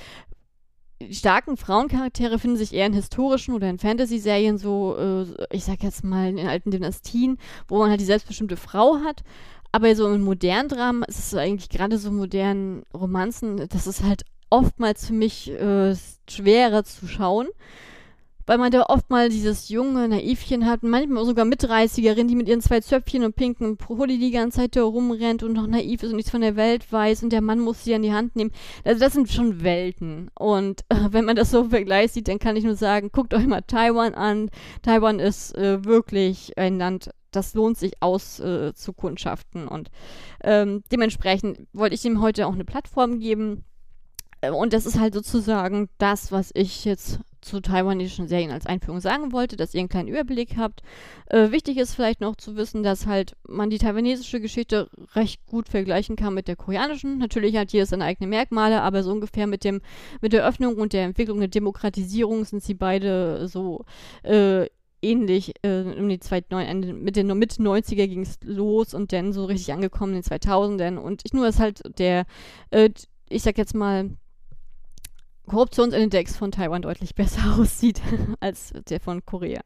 [1.01, 5.83] die starken Frauencharaktere finden sich eher in historischen oder in Fantasy-Serien so, äh, ich sag
[5.83, 9.23] jetzt mal in alten Dynastien, wo man halt die selbstbestimmte Frau hat.
[9.71, 14.23] Aber so in modernen Dramen ist es eigentlich gerade so modernen Romanzen, das ist halt
[14.49, 15.95] oftmals für mich äh,
[16.29, 17.47] schwerer zu schauen,
[18.47, 22.61] weil man da oft mal dieses junge Naivchen hat, manchmal sogar Mitreißigerin, die mit ihren
[22.61, 26.15] zwei Zöpfchen und pinken Pulli die ganze Zeit da rumrennt und noch naiv ist und
[26.15, 28.51] nichts von der Welt weiß und der Mann muss sie an die Hand nehmen.
[28.85, 30.31] Also das sind schon Welten.
[30.39, 33.33] Und äh, wenn man das so im Vergleich sieht, dann kann ich nur sagen, guckt
[33.33, 34.49] euch mal Taiwan an.
[34.81, 38.73] Taiwan ist äh, wirklich ein Land, das lohnt sich aus äh.
[39.67, 39.89] Und
[40.43, 43.63] ähm, dementsprechend wollte ich ihm heute auch eine Plattform geben.
[44.41, 48.99] Äh, und das ist halt sozusagen das, was ich jetzt zu taiwanesischen Serien als Einführung
[48.99, 50.81] sagen wollte, dass ihr einen kleinen Überblick habt.
[51.27, 55.69] Äh, wichtig ist vielleicht noch zu wissen, dass halt man die taiwanesische Geschichte recht gut
[55.69, 57.19] vergleichen kann mit der koreanischen.
[57.19, 59.81] Natürlich hat hier seine eigenen Merkmale, aber so ungefähr mit dem
[60.21, 63.85] mit der Öffnung und der Entwicklung der Demokratisierung sind sie beide so
[64.23, 64.65] äh,
[65.01, 69.33] ähnlich äh, um die zwei, neun, mit den Mitte 90er ging es los und dann
[69.33, 72.25] so richtig angekommen in den 2000ern und ich nur, dass halt der,
[72.71, 72.89] äh,
[73.29, 74.11] ich sag jetzt mal,
[75.47, 78.01] Korruptionsindex von Taiwan deutlich besser aussieht
[78.39, 79.61] als der von Korea.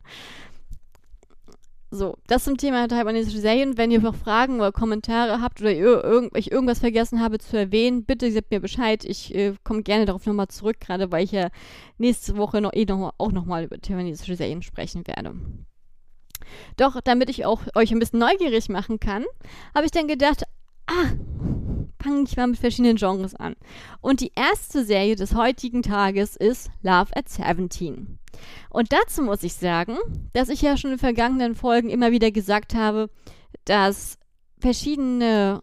[1.93, 3.77] So, das zum Thema taiwanesische Serien.
[3.77, 8.05] Wenn ihr noch Fragen oder Kommentare habt oder irg ich irgendwas vergessen habe zu erwähnen,
[8.05, 9.03] bitte sagt mir Bescheid.
[9.03, 11.49] Ich äh, komme gerne darauf nochmal zurück, gerade weil ich ja
[11.97, 15.35] nächste Woche noch, eh noch, auch nochmal über taiwanesische Serien sprechen werde.
[16.77, 19.25] Doch, damit ich auch euch ein bisschen neugierig machen kann,
[19.75, 20.43] habe ich dann gedacht,
[20.87, 21.11] ah,
[22.01, 23.55] fange ich mal mit verschiedenen Genres an.
[24.01, 28.19] Und die erste Serie des heutigen Tages ist Love at 17.
[28.69, 29.97] Und dazu muss ich sagen,
[30.33, 33.09] dass ich ja schon in vergangenen Folgen immer wieder gesagt habe,
[33.65, 34.17] dass
[34.59, 35.61] verschiedene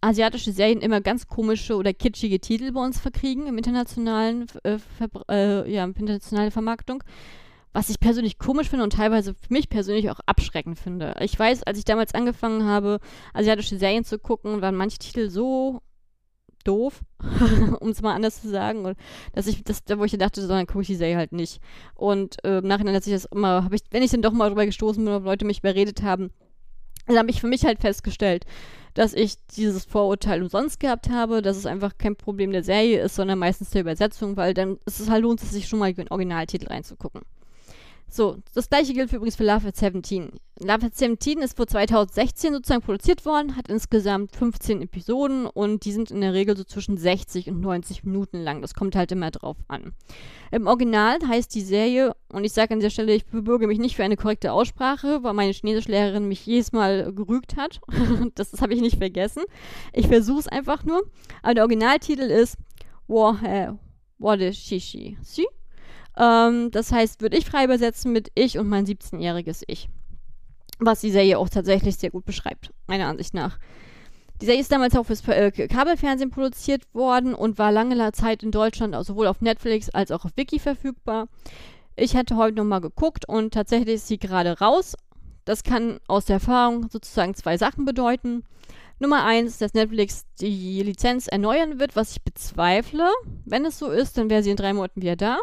[0.00, 4.78] asiatische Serien immer ganz komische oder kitschige Titel bei uns verkriegen im internationalen, äh,
[5.30, 7.02] äh, ja, internationale Vermarktung
[7.74, 11.16] was ich persönlich komisch finde und teilweise für mich persönlich auch abschreckend finde.
[11.20, 13.00] Ich weiß, als ich damals angefangen habe,
[13.34, 15.82] asiatische Serien zu gucken, waren manche Titel so
[16.62, 17.02] doof,
[17.80, 18.96] um es mal anders zu sagen, und
[19.32, 21.60] dass ich das, wo ich dachte, so, dann gucke ich die Serie halt nicht.
[21.96, 24.48] Und äh, im Nachhinein, dass ich das immer, habe ich, wenn ich dann doch mal
[24.48, 26.30] drüber gestoßen bin, ob Leute mich überredet haben,
[27.06, 28.46] dann habe ich für mich halt festgestellt,
[28.94, 33.16] dass ich dieses Vorurteil umsonst gehabt habe, dass es einfach kein Problem der Serie ist,
[33.16, 36.08] sondern meistens der Übersetzung, weil dann ist es halt lohnt es sich schon mal den
[36.08, 37.22] Originaltitel reinzugucken.
[38.08, 40.38] So, das gleiche gilt übrigens für Love at 17.
[40.60, 45.90] Love at 17 ist vor 2016 sozusagen produziert worden, hat insgesamt 15 Episoden und die
[45.90, 48.62] sind in der Regel so zwischen 60 und 90 Minuten lang.
[48.62, 49.94] Das kommt halt immer drauf an.
[50.52, 53.96] Im Original heißt die Serie, und ich sage an dieser Stelle, ich bebürge mich nicht
[53.96, 57.80] für eine korrekte Aussprache, weil meine Chinesischlehrerin mich jedes Mal gerügt hat.
[58.36, 59.42] das, das habe ich nicht vergessen.
[59.92, 61.02] Ich versuche es einfach nur.
[61.42, 62.58] Aber der Originaltitel ist
[63.08, 63.72] War, äh,
[64.18, 65.18] War Shishi.
[65.20, 65.46] Sie?
[66.16, 69.88] Ähm, das heißt, würde ich frei übersetzen mit ich und mein 17-jähriges Ich.
[70.78, 73.58] Was die Serie auch tatsächlich sehr gut beschreibt, meiner Ansicht nach.
[74.40, 78.50] Die Serie ist damals auch fürs äh, Kabelfernsehen produziert worden und war lange Zeit in
[78.50, 81.28] Deutschland also sowohl auf Netflix als auch auf Wiki verfügbar.
[81.96, 84.96] Ich hatte heute nochmal geguckt und tatsächlich ist sie gerade raus.
[85.44, 88.44] Das kann aus der Erfahrung sozusagen zwei Sachen bedeuten.
[88.98, 93.08] Nummer eins, dass Netflix die Lizenz erneuern wird, was ich bezweifle.
[93.44, 95.38] Wenn es so ist, dann wäre sie in drei Monaten wieder da.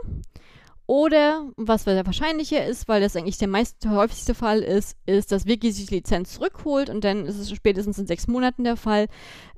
[0.92, 5.72] Oder, was wahrscheinlicher ist, weil das eigentlich der meist häufigste Fall ist, ist, dass Wiki
[5.72, 9.08] sich die Lizenz zurückholt und dann ist es spätestens in sechs Monaten der Fall.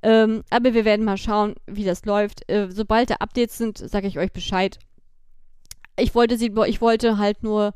[0.03, 2.47] Ähm, aber wir werden mal schauen, wie das läuft.
[2.51, 4.77] Äh, sobald da Updates sind, sage ich euch Bescheid.
[5.97, 7.73] Ich wollte sie, ich wollte halt nur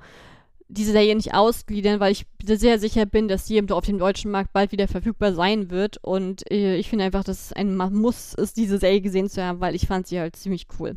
[0.68, 4.54] diese Serie nicht ausgliedern, weil ich sehr sicher bin, dass sie auf dem deutschen Markt
[4.54, 5.98] bald wieder verfügbar sein wird.
[6.04, 9.62] Und äh, ich finde einfach, dass es ein Muss ist, diese Serie gesehen zu haben,
[9.62, 10.96] weil ich fand sie halt ziemlich cool.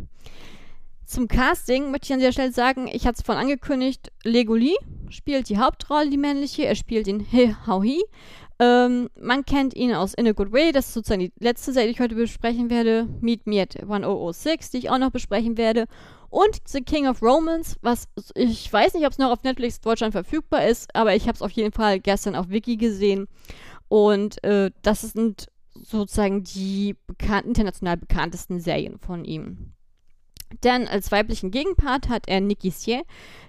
[1.11, 4.77] Zum Casting möchte ich an dieser Stelle sagen, ich hatte es vorhin angekündigt, Lego Lee
[5.09, 6.67] spielt die Hauptrolle, die männliche.
[6.67, 8.01] Er spielt den He Hao Hee.
[8.61, 11.89] Ähm, man kennt ihn aus In a Good Way, das ist sozusagen die letzte Serie,
[11.89, 13.09] die ich heute besprechen werde.
[13.21, 15.89] Meet Me at 1006, die ich auch noch besprechen werde.
[16.29, 20.13] Und The King of Romance, was ich weiß nicht, ob es noch auf Netflix Deutschland
[20.13, 23.27] verfügbar ist, aber ich habe es auf jeden Fall gestern auf Wiki gesehen.
[23.89, 29.73] Und äh, das sind sozusagen die bekannt, international bekanntesten Serien von ihm.
[30.61, 33.03] Dann als weiblichen Gegenpart hat er Nikki Sier,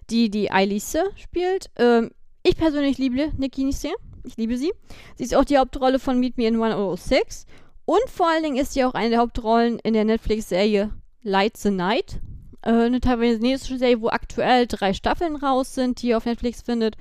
[0.09, 1.69] die die Ailise spielt.
[1.77, 2.11] Ähm,
[2.43, 3.95] ich persönlich liebe Nikki Sier.
[4.23, 4.71] Ich liebe sie.
[5.15, 7.45] Sie ist auch die Hauptrolle von Meet Me in 106.
[7.85, 10.91] Und vor allen Dingen ist sie auch eine der Hauptrollen in der Netflix-Serie
[11.23, 12.19] Light the Night.
[12.61, 16.95] Äh, eine taiwanesische Serie, wo aktuell drei Staffeln raus sind, die ihr auf Netflix findet.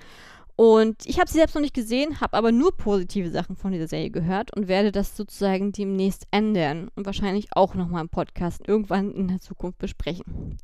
[0.60, 3.88] Und ich habe sie selbst noch nicht gesehen, habe aber nur positive Sachen von dieser
[3.88, 9.10] Serie gehört und werde das sozusagen demnächst ändern und wahrscheinlich auch nochmal im Podcast irgendwann
[9.12, 10.58] in der Zukunft besprechen.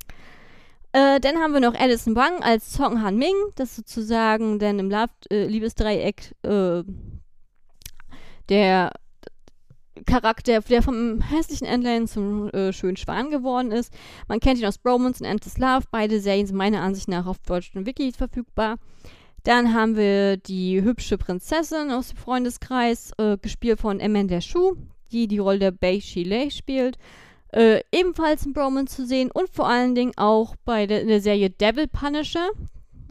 [0.93, 4.91] Äh, dann haben wir noch Alison Wang als Song Han Ming, das sozusagen dann im
[4.91, 6.83] Love, äh, Liebesdreieck äh,
[8.51, 8.93] der
[10.05, 13.95] Charakter, der vom hässlichen Endline zum äh, schönen Schwan geworden ist.
[14.29, 15.87] Man kennt ihn aus Bromance und Endless Love.
[15.91, 18.77] Beide Serien sind meiner Ansicht nach auf Deutsch und Wiki verfügbar.
[19.47, 24.75] Dann haben wir die hübsche Prinzessin aus dem Freundeskreis, äh, gespielt von Amanda Shu,
[25.13, 26.99] die die Rolle der Bei Shilei spielt.
[27.53, 31.49] Äh, ebenfalls in Broman zu sehen und vor allen Dingen auch bei der, der Serie
[31.49, 32.49] Devil Punisher,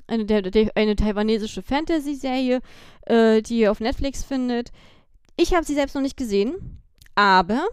[0.07, 2.59] eine, der, der, eine taiwanesische Fantasy-Serie,
[3.05, 4.73] äh, die ihr auf Netflix findet.
[5.37, 6.81] Ich habe sie selbst noch nicht gesehen,
[7.15, 7.65] aber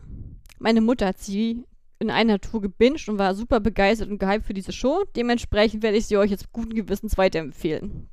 [0.60, 1.64] meine Mutter hat sie
[1.98, 5.02] in einer Tour gebinged und war super begeistert und gehypt für diese Show.
[5.16, 8.06] Dementsprechend werde ich sie euch jetzt guten Gewissens weiterempfehlen.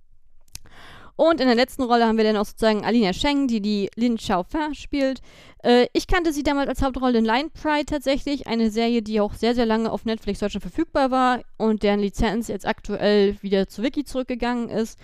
[1.19, 4.15] Und in der letzten Rolle haben wir dann auch sozusagen Alina Sheng, die die Lin
[4.15, 5.19] Xiaofan spielt.
[5.61, 9.33] Äh, ich kannte sie damals als Hauptrolle in Line Pride tatsächlich, eine Serie, die auch
[9.33, 13.83] sehr, sehr lange auf Netflix Deutschland verfügbar war und deren Lizenz jetzt aktuell wieder zu
[13.83, 14.97] Wiki zurückgegangen ist.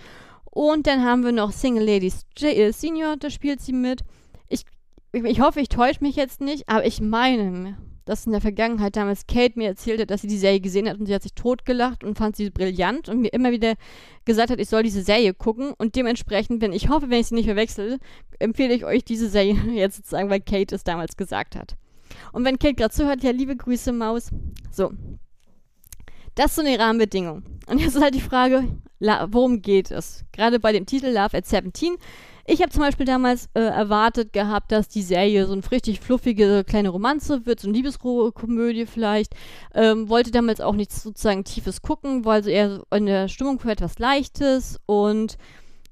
[0.46, 4.00] Und dann haben wir noch Single Ladies J äh, Senior, da spielt sie mit.
[4.48, 4.64] Ich,
[5.12, 9.26] ich hoffe, ich täusche mich jetzt nicht, aber ich meine, dass in der Vergangenheit damals
[9.26, 12.16] Kate mir erzählte, dass sie die Serie gesehen hat und sie hat sich totgelacht und
[12.16, 13.74] fand sie brillant und mir immer wieder
[14.24, 17.34] gesagt hat, ich soll diese Serie gucken und dementsprechend, wenn ich hoffe, wenn ich sie
[17.34, 17.98] nicht verwechsel,
[18.38, 21.76] empfehle ich euch diese Serie jetzt sozusagen, weil Kate es damals gesagt hat.
[22.32, 24.30] Und wenn Kate gerade zuhört, ja, liebe Grüße, Maus.
[24.70, 24.92] So.
[26.36, 27.42] Das ist so eine Rahmenbedingung.
[27.66, 28.64] Und jetzt ist halt die Frage,
[29.00, 30.24] worum geht es?
[30.32, 31.96] Gerade bei dem Titel Love at 17
[32.46, 36.64] ich habe zum Beispiel damals äh, erwartet gehabt, dass die Serie so eine richtig fluffige
[36.64, 39.34] kleine Romanze wird, so eine Liebeskomödie vielleicht.
[39.74, 43.70] Ähm, wollte damals auch nichts sozusagen Tiefes gucken, weil so eher in der Stimmung für
[43.70, 45.36] etwas Leichtes und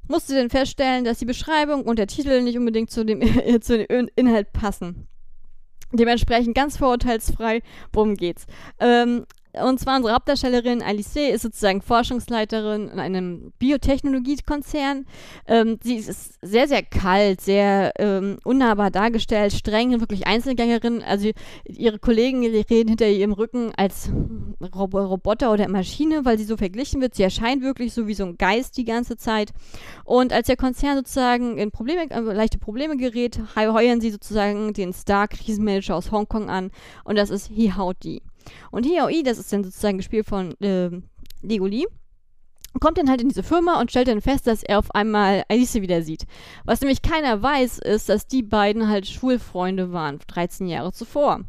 [0.08, 3.20] musste dann feststellen, dass die Beschreibung und der Titel nicht unbedingt zu dem,
[3.60, 5.08] zu dem Inhalt passen.
[5.92, 7.62] Dementsprechend ganz vorurteilsfrei,
[7.92, 8.46] worum geht's?
[8.80, 9.26] Ähm,
[9.62, 15.06] und zwar unsere Hauptdarstellerin Alice ist sozusagen Forschungsleiterin in einem Biotechnologiekonzern.
[15.46, 21.02] Ähm, sie ist sehr, sehr kalt, sehr ähm, unnahbar dargestellt, streng, wirklich Einzelgängerin.
[21.02, 21.30] Also
[21.64, 24.10] ihre Kollegen reden hinter ihrem Rücken als
[24.74, 27.14] Rob Roboter oder Maschine, weil sie so verglichen wird.
[27.14, 29.52] Sie erscheint wirklich so wie so ein Geist die ganze Zeit.
[30.04, 34.92] Und als der Konzern sozusagen in Probleme, äh, leichte Probleme gerät, heuern sie sozusagen den
[34.92, 36.70] Star-Krisenmanager aus Hongkong an.
[37.04, 38.22] Und das ist He Hao Di.
[38.70, 40.90] Und Hiaoi, das ist dann sozusagen gespielt von äh,
[41.42, 41.86] Legoli,
[42.80, 45.74] kommt dann halt in diese Firma und stellt dann fest, dass er auf einmal Alice
[45.74, 46.24] wieder sieht.
[46.64, 51.40] Was nämlich keiner weiß, ist, dass die beiden halt Schulfreunde waren, 13 Jahre zuvor.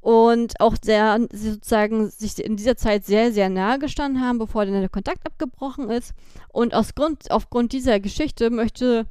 [0.00, 4.80] Und auch sehr, sozusagen sich in dieser Zeit sehr, sehr nahe gestanden haben, bevor dann
[4.80, 6.14] der Kontakt abgebrochen ist.
[6.48, 9.06] Und aus Grund, aufgrund dieser Geschichte möchte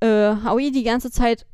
[0.00, 1.46] äh, Howie die ganze Zeit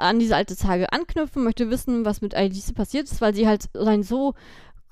[0.00, 3.68] an diese alte Tage anknüpfen, möchte wissen, was mit Alice passiert ist, weil sie halt
[3.76, 4.34] ein so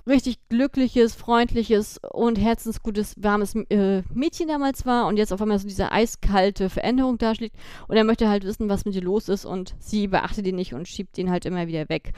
[0.08, 5.68] richtig glückliches, freundliches und herzensgutes, warmes äh, Mädchen damals war und jetzt auf einmal so
[5.68, 7.52] diese eiskalte Veränderung dasteht.
[7.86, 10.74] Und er möchte halt wissen, was mit ihr los ist und sie beachtet ihn nicht
[10.74, 12.12] und schiebt ihn halt immer wieder weg.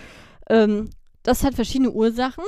[0.49, 0.91] Ähm,
[1.23, 2.45] das hat verschiedene Ursachen,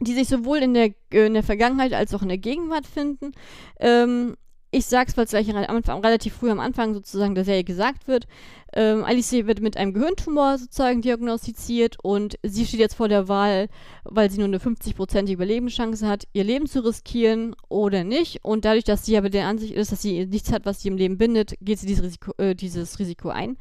[0.00, 3.32] die sich sowohl in der, in der Vergangenheit als auch in der Gegenwart finden.
[3.78, 4.36] Ähm,
[4.72, 8.26] ich sag's, weil es gleich relativ früh am Anfang sozusagen der Serie gesagt wird.
[8.72, 13.68] Ähm, Alice wird mit einem Gehirntumor sozusagen diagnostiziert und sie steht jetzt vor der Wahl,
[14.04, 18.44] weil sie nur eine 50-prozentige Überlebenschance hat, ihr Leben zu riskieren oder nicht.
[18.44, 20.96] Und dadurch, dass sie aber der Ansicht ist, dass sie nichts hat, was sie im
[20.96, 23.56] Leben bindet, geht sie dieses Risiko, äh, dieses Risiko ein.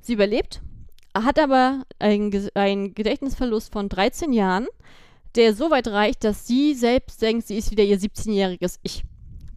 [0.00, 0.60] Sie überlebt,
[1.12, 2.30] hat aber einen
[2.94, 4.68] Gedächtnisverlust von 13 Jahren,
[5.34, 9.02] der so weit reicht, dass sie selbst denkt, sie ist wieder ihr 17-jähriges Ich.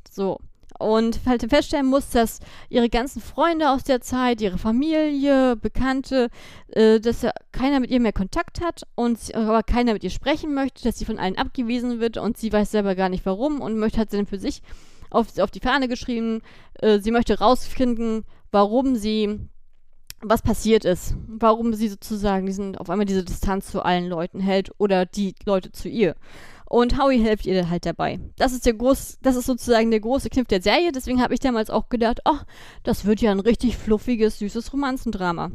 [0.09, 0.39] So
[0.79, 2.39] und halt feststellen muss, dass
[2.69, 6.29] ihre ganzen Freunde aus der Zeit, ihre Familie, Bekannte,
[6.69, 10.53] äh, dass keiner mit ihr mehr Kontakt hat und sie, aber keiner mit ihr sprechen
[10.53, 13.77] möchte, dass sie von allen abgewiesen wird und sie weiß selber gar nicht warum und
[13.77, 14.61] möchte hat sie dann für sich
[15.09, 16.41] auf, auf die Fahne geschrieben,
[16.75, 19.39] äh, sie möchte rausfinden, warum sie
[20.21, 24.71] was passiert ist, warum sie sozusagen diesen, auf einmal diese Distanz zu allen Leuten hält
[24.77, 26.15] oder die Leute zu ihr.
[26.69, 28.19] Und Howie hilft ihr halt dabei.
[28.37, 30.91] Das ist der groß, das ist sozusagen der große Kniff der Serie.
[30.91, 32.45] Deswegen habe ich damals auch gedacht, ach,
[32.83, 35.51] das wird ja ein richtig fluffiges, süßes Romanzendrama.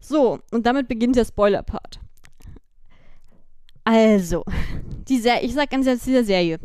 [0.00, 2.00] So, und damit beginnt der Spoiler-Part.
[3.84, 4.44] Also,
[5.08, 6.58] die Serie, ich sag ganz ehrlich, diese Serie.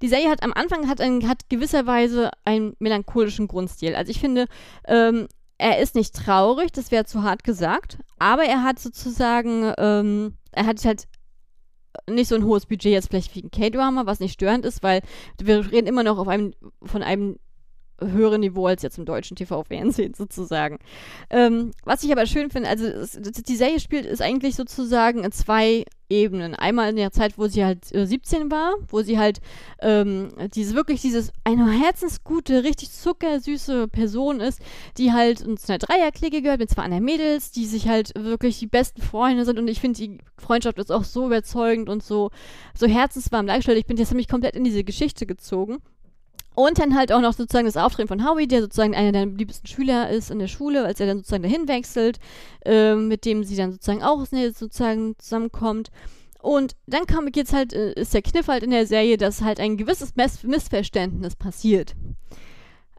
[0.00, 3.94] Die Serie hat am Anfang hat, ein, hat gewisserweise einen melancholischen Grundstil.
[3.94, 4.46] Also ich finde,
[4.86, 5.28] ähm,
[5.58, 10.66] er ist nicht traurig, das wäre zu hart gesagt, aber er hat sozusagen, ähm, er
[10.66, 11.04] hat halt
[12.08, 15.02] nicht so ein hohes Budget jetzt vielleicht wie ein K-Drama, was nicht störend ist, weil
[15.40, 17.38] wir reden immer noch auf einem, von einem
[18.00, 20.78] höheren Niveau als jetzt im deutschen TV-Fernsehen sozusagen.
[21.30, 25.32] Ähm, was ich aber schön finde, also es, die Serie spielt ist eigentlich sozusagen in
[25.32, 26.54] zwei Ebenen.
[26.54, 29.40] Einmal in der Zeit, wo sie halt äh, 17 war, wo sie halt
[29.80, 34.60] ähm, diese wirklich dieses eine herzensgute, richtig zuckersüße Person ist,
[34.98, 38.68] die halt zu einer Dreierklicke gehört mit zwei anderen Mädels, die sich halt wirklich die
[38.68, 42.30] besten Freunde sind und ich finde die Freundschaft ist auch so überzeugend und so
[42.74, 43.78] so herzenswarm dargestellt.
[43.78, 45.78] Ich bin jetzt nämlich komplett in diese Geschichte gezogen.
[46.56, 49.66] Und dann halt auch noch sozusagen das Auftreten von Howie, der sozusagen einer der liebsten
[49.66, 52.18] Schüler ist in der Schule, als er dann sozusagen dahin wechselt,
[52.64, 55.90] äh, mit dem sie dann sozusagen auch sozusagen zusammenkommt.
[56.40, 59.60] Und dann kam jetzt halt, äh, ist der Kniff halt in der Serie, dass halt
[59.60, 61.94] ein gewisses Miss Missverständnis passiert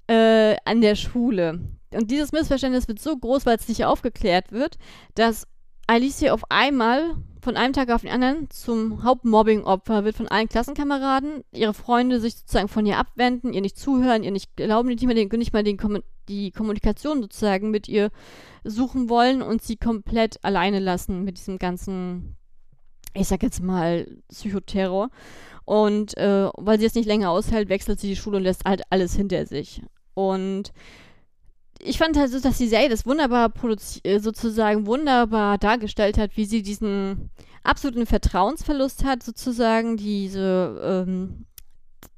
[0.06, 1.60] äh, an der Schule.
[1.92, 4.78] Und dieses Missverständnis wird so groß, weil es nicht aufgeklärt wird,
[5.16, 5.48] dass
[5.88, 7.16] Alicia auf einmal
[7.48, 12.36] von einem Tag auf den anderen zum Hauptmobbing-Opfer, wird von allen Klassenkameraden, ihre Freunde sich
[12.36, 15.64] sozusagen von ihr abwenden, ihr nicht zuhören, ihr nicht glauben, nicht mal, den, nicht mal
[15.64, 15.78] den,
[16.28, 18.10] die Kommunikation sozusagen mit ihr
[18.66, 22.36] suchen wollen und sie komplett alleine lassen mit diesem ganzen,
[23.14, 25.10] ich sag jetzt mal, Psychoterror.
[25.64, 28.82] Und äh, weil sie es nicht länger aushält, wechselt sie die Schule und lässt halt
[28.90, 29.82] alles hinter sich.
[30.16, 30.74] Und
[31.80, 33.52] ich fand halt so, dass die Serie das wunderbar
[34.04, 37.30] äh, sozusagen wunderbar dargestellt hat, wie sie diesen
[37.64, 41.46] absoluten Vertrauensverlust hat, sozusagen, diese, ähm,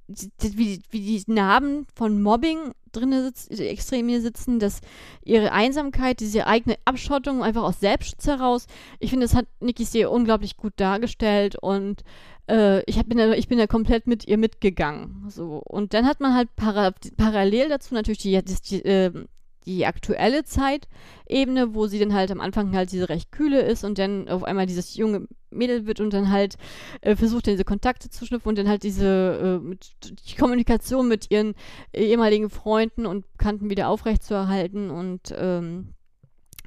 [0.07, 4.81] die, wie, wie die Narben von Mobbing drin sitzt, extrem hier sitzen, dass
[5.23, 8.67] ihre Einsamkeit, diese eigene Abschottung einfach aus Selbstschutz heraus,
[8.99, 12.03] ich finde, das hat Nikki sehr unglaublich gut dargestellt und
[12.49, 15.25] äh, ich, hab, bin da, ich bin da komplett mit ihr mitgegangen.
[15.29, 15.61] So.
[15.65, 19.25] Und dann hat man halt para parallel dazu natürlich die, die, die, äh,
[19.65, 23.97] die aktuelle Zeitebene, wo sie dann halt am Anfang halt diese recht kühle ist und
[23.97, 26.55] dann auf einmal dieses junge Mädel wird und dann halt
[27.01, 31.55] äh, versucht, diese Kontakte zu schnüffeln und dann halt diese äh, die Kommunikation mit ihren
[31.93, 35.93] ehemaligen Freunden und Bekannten wieder aufrechtzuerhalten und ähm,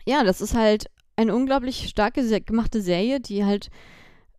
[0.06, 0.86] ja, das ist halt
[1.16, 3.70] eine unglaublich starke gemachte Serie, die halt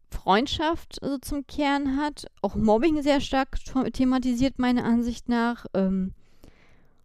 [0.10, 3.58] Freundschaft also zum Kern hat, auch Mobbing sehr stark
[3.94, 5.66] thematisiert, meiner Ansicht nach.
[5.74, 6.14] Ähm,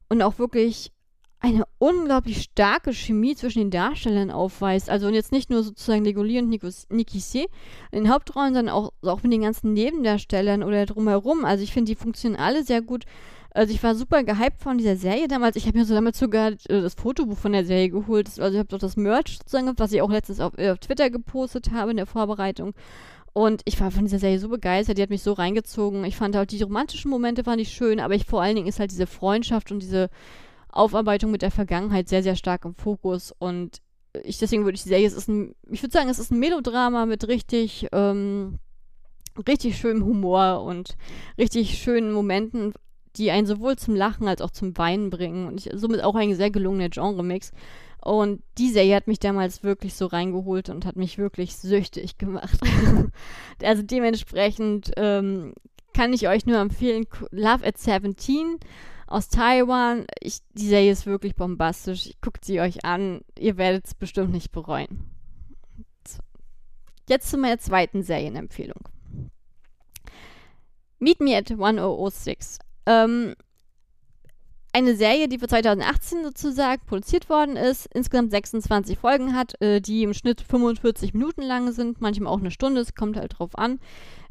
[0.08, 0.92] und auch wirklich
[1.40, 4.90] eine unglaublich starke Chemie zwischen den Darstellern aufweist.
[4.90, 7.46] Also und jetzt nicht nur sozusagen Legoli und Niki C
[7.92, 11.44] in den Hauptrollen, sondern auch, auch mit den ganzen Nebendarstellern oder drumherum.
[11.44, 13.04] Also ich finde, die funktionieren alle sehr gut.
[13.50, 15.56] Also ich war super gehypt von dieser Serie damals.
[15.56, 18.28] Ich habe mir so damals sogar äh, das Fotobuch von der Serie geholt.
[18.38, 21.08] Also ich habe doch das Merch sozusagen, was ich auch letztens auf, äh, auf Twitter
[21.08, 22.74] gepostet habe in der Vorbereitung.
[23.32, 26.04] Und ich war von dieser Serie so begeistert, die hat mich so reingezogen.
[26.04, 28.80] Ich fand halt die romantischen Momente fand ich schön, aber ich vor allen Dingen ist
[28.80, 30.10] halt diese Freundschaft und diese
[30.70, 33.34] Aufarbeitung mit der Vergangenheit sehr, sehr stark im Fokus.
[33.38, 33.80] Und
[34.22, 36.38] ich, deswegen würde ich die Serie, es ist ein, ich würde sagen, es ist ein
[36.38, 38.58] Melodrama mit richtig, ähm,
[39.46, 40.96] richtig schönem Humor und
[41.38, 42.74] richtig schönen Momenten,
[43.16, 45.46] die einen sowohl zum Lachen als auch zum Weinen bringen.
[45.46, 47.52] Und ich, somit auch ein sehr gelungener Genre-Mix.
[48.00, 52.58] Und die Serie hat mich damals wirklich so reingeholt und hat mich wirklich süchtig gemacht.
[53.62, 55.52] also dementsprechend ähm,
[55.94, 58.58] kann ich euch nur empfehlen, Love at 17
[59.08, 60.06] aus Taiwan.
[60.20, 62.10] Ich, die Serie ist wirklich bombastisch.
[62.20, 63.22] Guckt sie euch an.
[63.38, 65.10] Ihr werdet es bestimmt nicht bereuen.
[67.08, 68.88] Jetzt zu meiner zweiten Serienempfehlung.
[70.98, 72.58] Meet Me at 1006.
[72.86, 73.34] Ähm,
[74.72, 80.02] eine Serie, die für 2018 sozusagen produziert worden ist, insgesamt 26 Folgen hat, äh, die
[80.02, 83.80] im Schnitt 45 Minuten lang sind, manchmal auch eine Stunde, es kommt halt drauf an.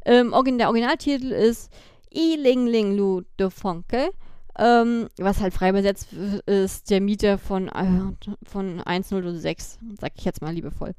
[0.04, 1.72] Ähm, der Originaltitel ist
[2.14, 4.10] I Ling Ling Lu de Fonke
[4.58, 6.12] ähm, was halt frei übersetzt
[6.46, 10.94] ist der Mieter von, äh, von 1006, sag ich jetzt mal liebevoll.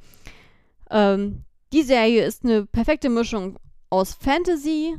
[0.90, 1.44] Ähm,
[1.74, 4.96] die Serie ist eine perfekte Mischung aus Fantasy,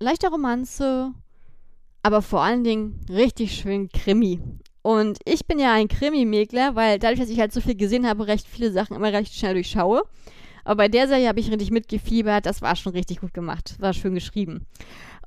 [0.00, 1.12] leichter Romanze,
[2.02, 4.40] aber vor allen Dingen richtig schön Krimi.
[4.82, 8.26] Und ich bin ja ein Krimi-Mäkler, weil dadurch, dass ich halt so viel gesehen habe,
[8.26, 10.02] recht viele Sachen immer recht schnell durchschaue.
[10.64, 12.46] Aber bei der Serie habe ich richtig mitgefiebert.
[12.46, 13.76] Das war schon richtig gut gemacht.
[13.78, 14.66] War schön geschrieben.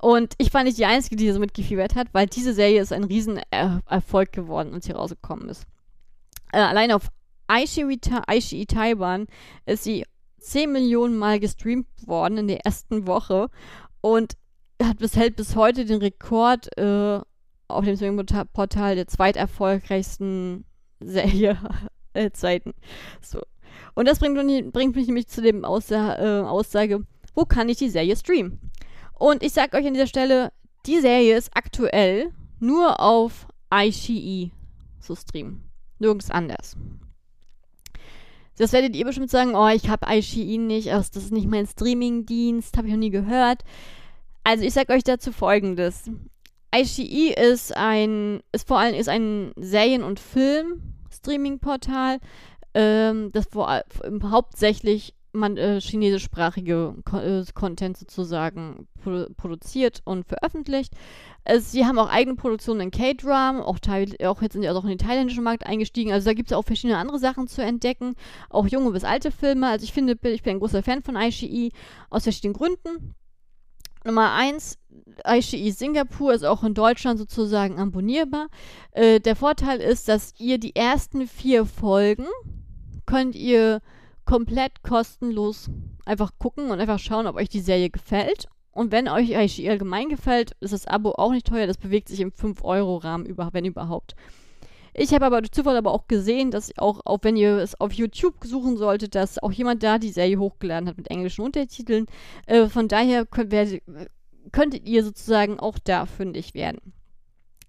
[0.04, 3.06] Und ich war nicht die Einzige, die so mitgefiebert hat, weil diese Serie ist ein
[3.06, 5.66] Riesenerfolg geworden, als sie rausgekommen ist.
[6.52, 7.08] Äh, allein auf
[7.48, 9.28] Aishi Taiwan
[9.66, 10.04] ist sie
[10.40, 13.50] 10 Millionen Mal gestreamt worden in der ersten Woche
[14.02, 14.34] und
[14.82, 17.22] hat bis, hält bis heute den Rekord äh,
[17.70, 20.66] auf dem Streaming-Portal der zweiterfolgreichsten
[21.00, 21.58] Serie
[22.14, 22.74] äh, Zeiten.
[23.22, 23.42] So.
[23.94, 27.90] Und das bringt, bringt mich nämlich zu dem Aussa äh, Aussage, wo kann ich die
[27.90, 28.60] Serie streamen?
[29.18, 30.52] Und ich sag euch an dieser Stelle,
[30.86, 34.52] die Serie ist aktuell nur auf iQIYI
[35.00, 35.64] zu streamen.
[36.00, 36.76] Nirgends anders.
[38.58, 42.78] Das werdet ihr bestimmt sagen, oh, ich habe iQIYI nicht, das ist nicht mein Streamingdienst,
[42.78, 43.64] habe ich noch nie gehört.
[44.44, 46.12] Also ich sag euch dazu folgendes.
[46.76, 52.20] iQIYI ist ein, ist vor allem ist ein Serien- und Film-Streaming-Portal,
[52.74, 53.84] ähm, das vor,
[54.24, 60.94] hauptsächlich man äh, chinesischsprachige Ko äh, Content sozusagen produ produziert und veröffentlicht.
[61.44, 64.90] Es, sie haben auch eigene Produktionen in K-Drum, auch, auch jetzt sind sie auch in
[64.90, 66.12] den thailändischen Markt eingestiegen.
[66.12, 68.16] Also da gibt es auch verschiedene andere Sachen zu entdecken,
[68.50, 69.68] auch junge bis alte Filme.
[69.68, 71.72] Also ich finde, ich bin ein großer Fan von ICE
[72.10, 73.16] aus verschiedenen Gründen.
[74.06, 74.78] Nummer eins,
[75.26, 78.48] ICE Singapur ist auch in Deutschland sozusagen abonnierbar.
[78.92, 82.26] Äh, der Vorteil ist, dass ihr die ersten vier Folgen
[83.06, 83.82] könnt ihr
[84.34, 85.70] komplett kostenlos
[86.06, 88.48] einfach gucken und einfach schauen, ob euch die Serie gefällt.
[88.72, 91.68] Und wenn euch IGE allgemein gefällt, ist das Abo auch nicht teuer.
[91.68, 94.16] Das bewegt sich im 5-Euro-Rahmen, wenn überhaupt.
[94.96, 98.34] Ich habe aber durch aber auch gesehen, dass auch, auch wenn ihr es auf YouTube
[98.44, 102.08] suchen solltet, dass auch jemand da die Serie hochgeladen hat mit englischen Untertiteln.
[102.48, 103.68] Äh, von daher könnt, wer,
[104.52, 106.80] könntet ihr sozusagen auch da fündig werden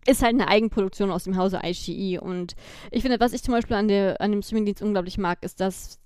[0.07, 2.21] ist halt eine Eigenproduktion aus dem Hause IGE.
[2.21, 2.57] Und
[2.91, 5.99] ich finde, was ich zum Beispiel an, der, an dem Streamingdienst unglaublich mag, ist, dass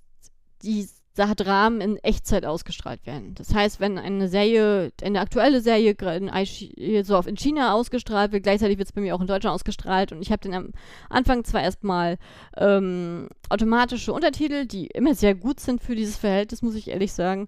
[0.63, 0.87] die
[1.35, 3.35] Dramen in Echtzeit ausgestrahlt werden.
[3.35, 8.77] Das heißt, wenn eine Serie, eine aktuelle Serie in, so in China ausgestrahlt wird, gleichzeitig
[8.77, 10.71] wird es bei mir auch in Deutschland ausgestrahlt und ich habe dann am
[11.09, 12.17] Anfang zwar erstmal
[12.57, 17.47] ähm, automatische Untertitel, die immer sehr gut sind für dieses Verhältnis, muss ich ehrlich sagen,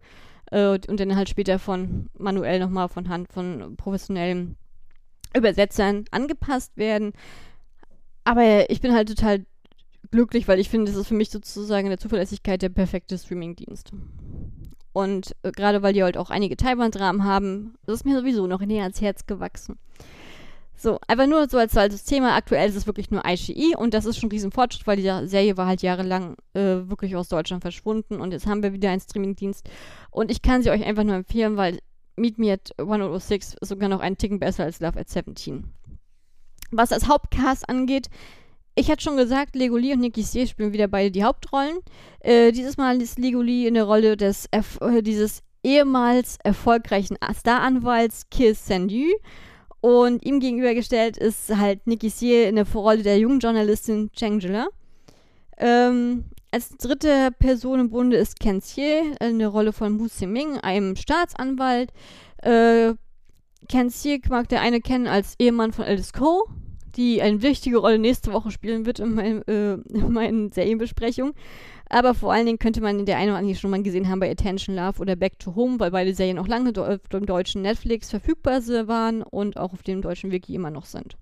[0.52, 4.58] äh, und dann halt später von manuell nochmal von Hand von professionellen
[5.34, 7.14] Übersetzern angepasst werden.
[8.24, 9.46] Aber ich bin halt total
[10.12, 13.92] glücklich, weil ich finde, das ist für mich sozusagen in der Zuverlässigkeit der perfekte Streamingdienst.
[14.94, 18.60] Und äh, gerade weil die halt auch einige Taiwan-Dramen haben, das ist mir sowieso noch
[18.60, 19.80] näher ans Herz gewachsen.
[20.76, 22.36] So, einfach nur so als, als Thema.
[22.36, 25.56] Aktuell ist es wirklich nur IGE und das ist schon ein Riesenfortschritt, weil die Serie
[25.56, 29.70] war halt jahrelang äh, wirklich aus Deutschland verschwunden und jetzt haben wir wieder einen Streamingdienst.
[30.10, 31.80] Und ich kann sie euch einfach nur empfehlen, weil
[32.16, 35.72] Meet Me at 106 ist sogar noch einen Ticken besser als Love at 17.
[36.72, 38.10] Was das Hauptcast angeht,
[38.76, 41.80] ich hatte schon gesagt, Legoli und Nicky C spielen wieder beide die Hauptrollen.
[42.20, 48.30] Äh, dieses Mal ist Legoli in der Rolle des Erf äh, dieses ehemals erfolgreichen Staranwalts
[48.30, 49.06] Kiss Sandu.
[49.82, 54.68] Und ihm gegenübergestellt ist halt Nicky C in der Rolle der jungen Journalistin Cheng Jilla.
[55.58, 60.58] Ähm, als dritte Person im Bunde ist Ken Xie, in der Rolle von Mu Siming,
[60.58, 61.92] einem Staatsanwalt.
[62.44, 62.94] Äh,
[63.70, 66.44] Ken Xie mag der eine kennen als Ehemann von Alice Cole,
[66.96, 71.34] die eine wichtige Rolle nächste Woche spielen wird in, mein, äh, in meinen Serienbesprechungen.
[71.90, 74.22] Aber vor allen Dingen könnte man in der einen oder anderen schon mal gesehen haben
[74.22, 77.64] bei Attention Love oder Back to Home, weil beide Serien auch lange auf dem deutschen
[77.64, 81.18] Netflix verfügbar waren und auch auf dem deutschen Wiki immer noch sind.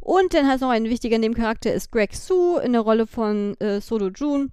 [0.00, 3.80] Und dann halt noch ein wichtiger Nebencharakter ist Greg Sue in der Rolle von äh,
[3.80, 4.50] Solo June.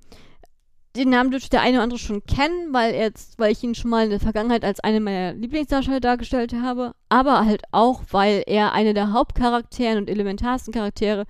[0.96, 3.90] Den Namen dürfte der eine oder andere schon kennen, weil, jetzt, weil ich ihn schon
[3.90, 6.94] mal in der Vergangenheit als einen meiner Lieblingsdarsteller dargestellt habe.
[7.10, 11.26] Aber halt auch, weil er einer der Hauptcharakteren und elementarsten Charaktere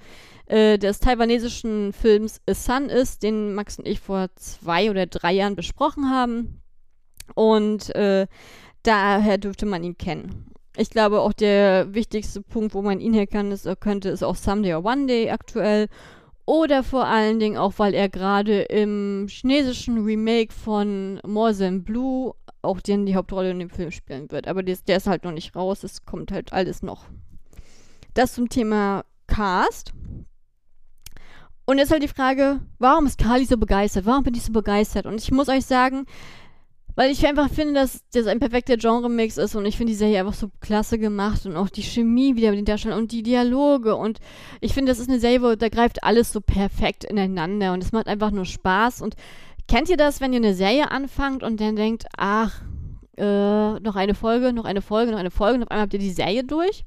[0.47, 5.31] äh, des taiwanesischen Films A Sun ist, den Max und ich vor zwei oder drei
[5.31, 6.61] Jahren besprochen haben.
[7.33, 8.27] Und äh,
[8.83, 10.51] daher dürfte man ihn kennen.
[10.75, 14.83] Ich glaube, auch der wichtigste Punkt, wo man ihn herkennen könnte, ist auch Someday or
[14.83, 15.87] One Day aktuell.
[16.45, 22.33] Oder vor allen Dingen auch, weil er gerade im chinesischen Remake von More Than Blue
[22.61, 24.47] auch den, die Hauptrolle in dem Film spielen wird.
[24.47, 27.05] Aber der, der ist halt noch nicht raus, es kommt halt alles noch.
[28.13, 29.93] Das zum Thema Cast.
[31.65, 34.05] Und jetzt halt die Frage, warum ist Kali so begeistert?
[34.05, 35.05] Warum bin ich so begeistert?
[35.05, 36.05] Und ich muss euch sagen,
[36.95, 40.19] weil ich einfach finde, dass das ein perfekter Genre-Mix ist und ich finde die Serie
[40.19, 43.95] einfach so klasse gemacht und auch die Chemie wieder mit den Darstellern und die Dialoge
[43.95, 44.19] und
[44.61, 47.91] ich finde, das ist eine Serie, wo da greift alles so perfekt ineinander und es
[47.91, 49.15] macht einfach nur Spaß und
[49.67, 52.61] kennt ihr das, wenn ihr eine Serie anfangt und dann denkt, ach,
[53.17, 55.99] äh, noch eine Folge, noch eine Folge, noch eine Folge und auf einmal habt ihr
[55.99, 56.85] die Serie durch?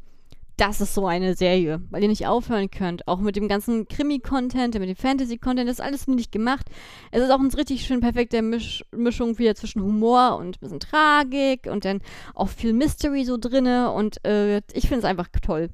[0.56, 3.06] Das ist so eine Serie, weil ihr nicht aufhören könnt.
[3.06, 6.66] Auch mit dem ganzen Krimi-Content, mit dem Fantasy-Content, das ist alles nicht gemacht.
[7.10, 10.80] Es ist auch eine richtig schön perfekte Misch Mischung wieder zwischen Humor und ein bisschen
[10.80, 12.00] Tragik und dann
[12.34, 15.68] auch viel Mystery so drinne und äh, ich finde es einfach toll.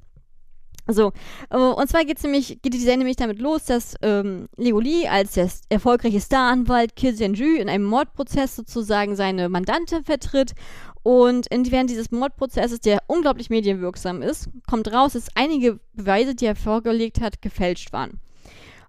[0.88, 1.12] So,
[1.50, 5.06] äh, und zwar geht's nämlich, geht die Serie nämlich damit los, dass ähm, Leo Lee
[5.06, 10.54] als der erfolgreiche Staranwalt Kil Senju in einem Mordprozess sozusagen seine Mandante vertritt
[11.02, 16.56] und während dieses Mordprozesses, der unglaublich medienwirksam ist, kommt raus, dass einige Beweise, die er
[16.56, 18.20] vorgelegt hat, gefälscht waren.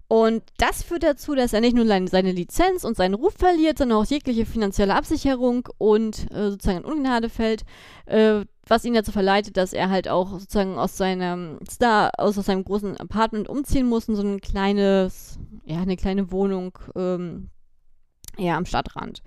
[0.07, 3.97] Und das führt dazu, dass er nicht nur seine Lizenz und seinen Ruf verliert, sondern
[3.97, 7.63] auch jegliche finanzielle Absicherung und äh, sozusagen in Ungnade fällt,
[8.05, 12.45] äh, was ihn dazu verleitet, dass er halt auch sozusagen aus seinem Star, aus, aus
[12.45, 17.49] seinem großen Apartment umziehen muss in so ein kleines, ja, eine kleine Wohnung, ähm,
[18.37, 19.23] ja, am Stadtrand.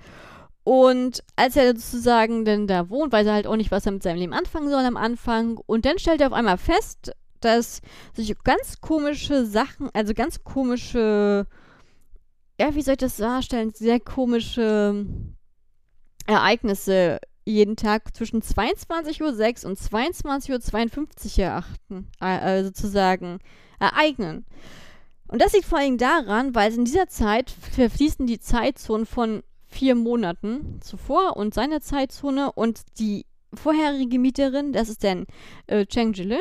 [0.67, 4.03] Und als er sozusagen dann da wohnt, weiß er halt auch nicht, was er mit
[4.03, 5.61] seinem Leben anfangen soll am Anfang.
[5.65, 7.81] Und dann stellt er auf einmal fest, dass
[8.15, 11.47] sich ganz komische Sachen, also ganz komische,
[12.59, 15.07] ja, wie soll ich das darstellen, sehr komische
[16.27, 23.39] Ereignisse jeden Tag zwischen 22.06 Uhr und 22.52 Uhr erachten, äh, sozusagen
[23.79, 24.45] ereignen.
[25.29, 29.45] Und das liegt vor allem daran, weil in dieser Zeit verfließen die Zeitzonen von
[29.77, 35.27] vier Monaten zuvor und seine Zeitzone und die vorherige Mieterin, das ist dann
[35.67, 36.41] äh, Cheng Jile,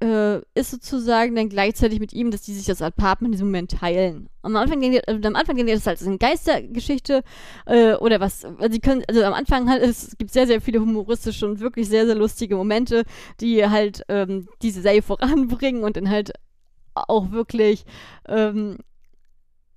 [0.00, 3.72] äh, ist sozusagen dann gleichzeitig mit ihm, dass die sich das Apartment in diesem Moment
[3.72, 4.28] teilen.
[4.42, 7.22] Am Anfang denkt ihr, also am Anfang denkt ihr, das ist halt eine Geistergeschichte
[7.66, 8.44] äh, oder was.
[8.44, 12.06] Also, können, also am Anfang halt, es gibt sehr, sehr viele humoristische und wirklich sehr,
[12.06, 13.02] sehr lustige Momente,
[13.40, 16.32] die halt ähm, diese Serie voranbringen und dann halt
[16.94, 17.84] auch wirklich
[18.28, 18.78] ähm,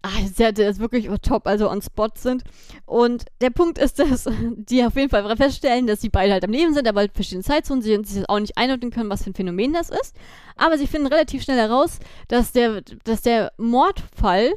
[0.05, 2.43] ach, sehr, ist wirklich top, also on spot sind.
[2.85, 6.51] Und der Punkt ist, dass die auf jeden Fall feststellen, dass sie beide halt am
[6.51, 9.35] Leben sind, aber halt verschiedene Zeitzonen, sie sich auch nicht einordnen können, was für ein
[9.35, 10.15] Phänomen das ist.
[10.55, 14.53] Aber sie finden relativ schnell heraus, dass der, dass der Mordfall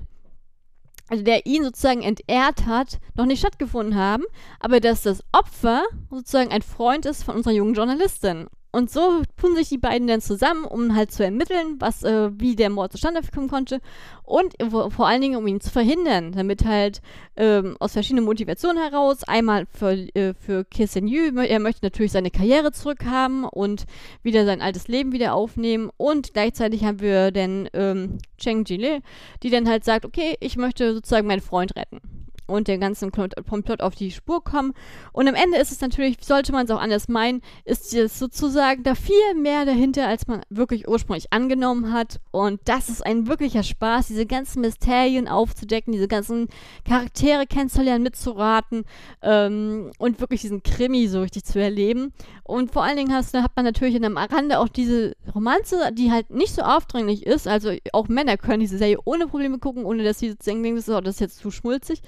[1.11, 4.24] also der ihn sozusagen entehrt hat, noch nicht stattgefunden haben,
[4.61, 8.46] aber dass das Opfer sozusagen ein Freund ist von unserer jungen Journalistin.
[8.71, 12.55] Und so tun sich die beiden dann zusammen, um halt zu ermitteln, was, äh, wie
[12.55, 13.81] der Mord zustande kommen konnte
[14.25, 14.55] und
[14.91, 17.01] vor allen Dingen, um ihn zu verhindern, damit halt
[17.37, 22.31] ähm, aus verschiedenen Motivationen heraus, einmal für, äh, für Kirsten Yu, er möchte natürlich seine
[22.31, 23.85] Karriere zurückhaben und
[24.23, 29.01] wieder sein altes Leben wieder aufnehmen und gleichzeitig haben wir dann ähm, Cheng Jile,
[29.43, 32.18] die dann halt sagt, okay, ich möchte sozusagen meinen Freund retten
[32.49, 34.74] und den ganzen Komplott auf die Spur kommen.
[35.12, 38.82] Und am Ende ist es natürlich, sollte man es auch anders meinen, ist es sozusagen
[38.82, 42.20] da viel mehr dahinter, als man wirklich ursprünglich angenommen hat.
[42.30, 46.49] Und das ist ein wirklicher Spaß, diese ganzen Mysterien aufzudecken, diese ganzen
[46.86, 48.84] Charaktere kennenzulernen, mitzuraten
[49.22, 52.12] ähm, und wirklich diesen Krimi so richtig zu erleben.
[52.44, 56.11] Und vor allen Dingen hast, hat man natürlich in der Rande auch diese Romanze, die
[56.11, 57.46] halt nicht so aufdringlich ist.
[57.46, 61.20] Also auch Männer können diese Serie ohne Probleme gucken, ohne dass sie denken, das ist
[61.20, 62.01] jetzt zu schmulzig.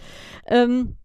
[0.47, 0.97] Ähm,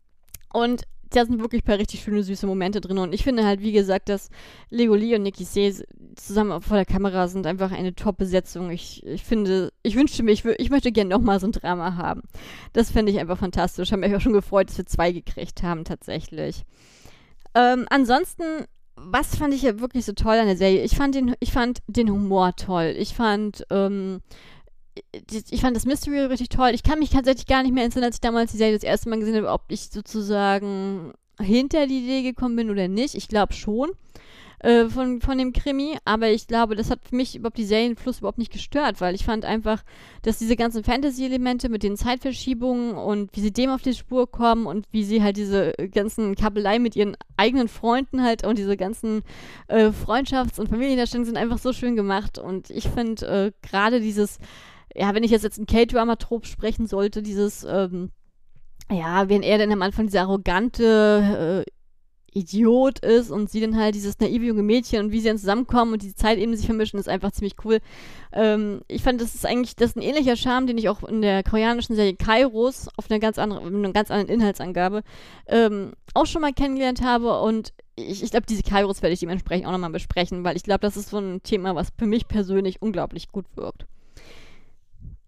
[0.54, 2.98] und da sind wirklich ein paar richtig schöne, süße Momente drin.
[2.98, 4.30] Und ich finde halt, wie gesagt, dass
[4.70, 5.74] Lego Lee und Nikki See
[6.16, 8.72] zusammen vor der Kamera sind einfach eine Top-Besetzung.
[8.72, 12.24] Ich, ich finde, ich wünschte mir, ich, ich möchte gerne nochmal so ein Drama haben.
[12.74, 13.90] Das finde ich einfach fantastisch.
[13.90, 16.64] Ich habe mich auch schon gefreut, dass wir zwei gekriegt haben, tatsächlich.
[17.54, 18.44] Ähm, ansonsten,
[18.96, 20.84] was fand ich ja wirklich so toll an der Serie?
[20.84, 22.96] Ich fand den, ich fand den Humor toll.
[22.98, 24.22] Ich fand, ähm,
[25.52, 26.72] ich fand das Mystery richtig toll.
[26.74, 29.10] Ich kann mich tatsächlich gar nicht mehr erinnern, als ich damals die Serie das erste
[29.10, 33.16] Mal gesehen habe, ob ich sozusagen hinter die Idee gekommen bin oder nicht.
[33.16, 33.92] Ich glaube schon
[34.60, 38.20] äh, von, von dem Krimi, aber ich glaube, das hat für mich überhaupt die Serienfluss
[38.20, 39.84] überhaupt nicht gestört, weil ich fand einfach,
[40.22, 44.66] dass diese ganzen Fantasy-Elemente mit den Zeitverschiebungen und wie sie dem auf die Spur kommen
[44.66, 49.24] und wie sie halt diese ganzen Kabelei mit ihren eigenen Freunden halt und diese ganzen
[49.68, 54.40] äh, Freundschafts- und Familiendarstellungen sind einfach so schön gemacht und ich finde äh, gerade dieses
[54.96, 58.12] ja, wenn ich jetzt, jetzt ein K-Drama-Trop sprechen sollte, dieses, ähm,
[58.92, 61.72] ja, wenn er dann am Anfang dieser arrogante äh,
[62.36, 65.94] Idiot ist und sie dann halt dieses naive junge Mädchen und wie sie dann zusammenkommen
[65.94, 67.80] und die Zeit eben sich vermischen, ist einfach ziemlich cool.
[68.34, 71.22] Ähm, ich fand, das ist eigentlich, das ist ein ähnlicher Charme, den ich auch in
[71.22, 75.04] der koreanischen Serie Kairos auf einer ganz anderen, einer ganz anderen Inhaltsangabe
[75.48, 79.68] ähm, auch schon mal kennengelernt habe und ich, ich glaube, diese Kairos werde ich dementsprechend
[79.68, 82.82] auch nochmal besprechen, weil ich glaube, das ist so ein Thema, was für mich persönlich
[82.82, 83.86] unglaublich gut wirkt.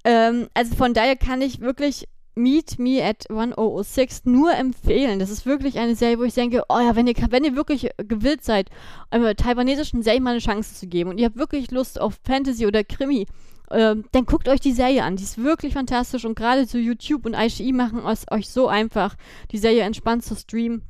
[0.08, 5.20] Ähm, also von daher kann ich wirklich Meet Me at 1006 nur empfehlen.
[5.20, 7.90] Das ist wirklich eine Serie, wo ich denke, oh ja, wenn ihr, wenn ihr wirklich
[7.98, 8.70] gewillt seid,
[9.10, 12.66] einer taiwanesischen Serie mal eine Chance zu geben und ihr habt wirklich Lust auf Fantasy
[12.66, 13.28] oder Krimi,
[13.70, 15.18] ähm, dann guckt euch die Serie an.
[15.18, 19.16] Die ist wirklich fantastisch und gerade so YouTube und ICI machen es euch so einfach,
[19.52, 20.84] die Serie entspannt zu streamen.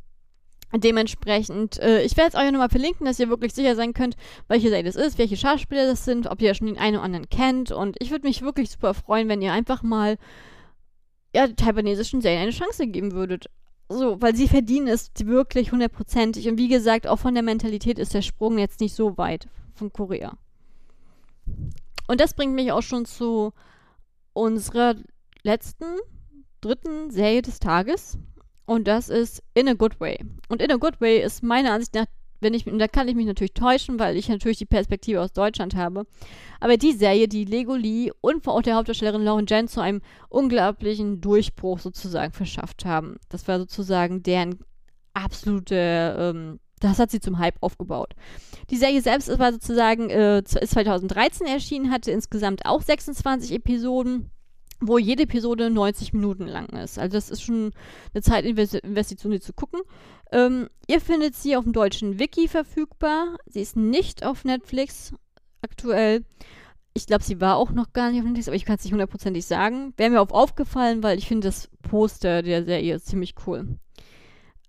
[0.73, 4.17] Dementsprechend, äh, ich werde es euch nochmal verlinken, dass ihr wirklich sicher sein könnt,
[4.49, 7.29] welche Serie das ist, welche Schauspieler das sind, ob ihr schon den einen oder anderen
[7.29, 7.71] kennt.
[7.71, 10.17] Und ich würde mich wirklich super freuen, wenn ihr einfach mal
[11.33, 13.45] ja, taiwanesischen Serien eine Chance geben würdet.
[13.89, 16.49] So, weil sie verdienen es wirklich hundertprozentig.
[16.49, 19.93] Und wie gesagt, auch von der Mentalität ist der Sprung jetzt nicht so weit von
[19.93, 20.33] Korea.
[22.07, 23.53] Und das bringt mich auch schon zu
[24.33, 24.95] unserer
[25.43, 25.85] letzten,
[26.59, 28.17] dritten Serie des Tages.
[28.67, 30.19] Und das ist In a Good Way.
[30.49, 32.05] Und In a Good Way ist meiner Ansicht nach,
[32.41, 35.73] wenn ich, da kann ich mich natürlich täuschen, weil ich natürlich die Perspektive aus Deutschland
[35.73, 36.05] habe.
[36.59, 41.21] Aber die Serie, die Lego Lee und auch der Hauptdarstellerin Lauren Jen zu einem unglaublichen
[41.21, 43.15] Durchbruch sozusagen verschafft haben.
[43.29, 44.59] Das war sozusagen deren
[45.13, 48.15] absolute, ähm, das hat sie zum Hype aufgebaut.
[48.69, 54.29] Die Serie selbst war sozusagen äh, 2013 erschienen, hatte insgesamt auch 26 Episoden
[54.79, 56.99] wo jede Episode 90 Minuten lang ist.
[56.99, 57.71] Also das ist schon
[58.13, 59.81] eine Zeitinvestition, die zu gucken.
[60.31, 63.37] Ähm, ihr findet sie auf dem deutschen Wiki verfügbar.
[63.45, 65.13] Sie ist nicht auf Netflix
[65.61, 66.23] aktuell.
[66.93, 68.93] Ich glaube, sie war auch noch gar nicht auf Netflix, aber ich kann es nicht
[68.93, 69.93] hundertprozentig sagen.
[69.97, 73.77] Wäre mir auch aufgefallen, weil ich finde das Poster der Serie ziemlich cool.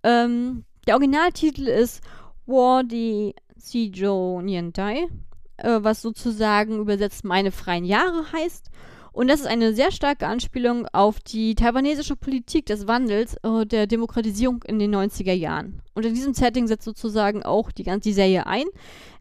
[0.02, 2.02] Ähm, der Originaltitel ist
[2.46, 5.08] War the Sijo Nientai,
[5.56, 8.70] äh, was sozusagen übersetzt meine freien Jahre heißt.
[9.18, 13.88] Und das ist eine sehr starke Anspielung auf die taiwanesische Politik des Wandels äh, der
[13.88, 15.82] Demokratisierung in den 90er Jahren.
[15.94, 18.66] Und in diesem Setting setzt sozusagen auch die ganze Serie ein.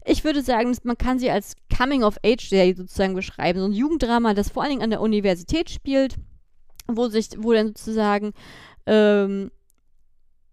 [0.04, 3.58] Ich würde sagen, man kann sie als Coming-of-Age-Serie sozusagen beschreiben.
[3.58, 6.14] So ein Jugenddrama, das vor allen Dingen an der Universität spielt,
[6.86, 8.34] wo sich, wo dann sozusagen
[8.86, 9.50] ähm,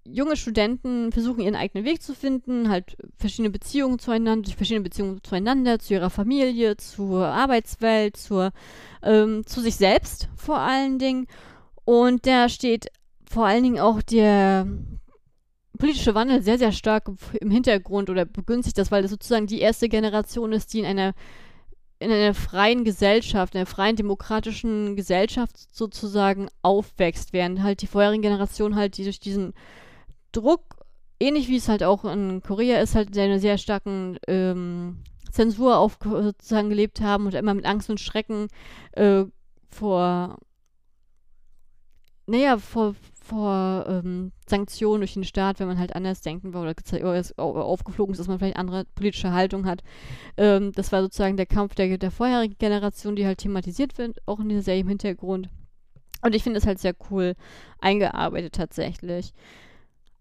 [0.08, 5.80] junge Studenten versuchen ihren eigenen Weg zu finden, halt verschiedene Beziehungen zueinander, verschiedene Beziehungen zueinander,
[5.80, 8.52] zu ihrer Familie, zur Arbeitswelt, zur,
[9.02, 11.28] ähm, zu sich selbst vor allen Dingen.
[11.86, 12.88] Und da steht
[13.30, 14.68] vor allen Dingen auch der
[15.78, 19.90] politische Wandel sehr, sehr stark im Hintergrund oder begünstigt das, weil das sozusagen die erste
[19.90, 21.14] Generation ist, die in einer
[21.98, 28.22] in einer freien Gesellschaft, in einer freien demokratischen Gesellschaft sozusagen aufwächst, während halt die vorherigen
[28.22, 29.54] Generationen halt die durch diesen
[30.36, 30.86] Druck,
[31.20, 35.98] ähnlich wie es halt auch in Korea ist, halt eine sehr starken ähm, Zensur auf,
[36.02, 38.48] sozusagen gelebt haben und immer mit Angst und Schrecken
[38.94, 39.26] äh,
[39.70, 40.38] vor,
[42.26, 46.76] naja, vor, vor ähm, Sanktionen durch den Staat, wenn man halt anders denken war oder,
[47.38, 49.84] aufgeflogen ist, dass man vielleicht andere politische Haltung hat.
[50.38, 54.40] Ähm, das war sozusagen der Kampf der, der vorherigen Generation, die halt thematisiert wird, auch
[54.40, 55.50] in dieser Serie im Hintergrund.
[56.22, 57.36] Und ich finde es halt sehr cool
[57.80, 59.34] eingearbeitet tatsächlich.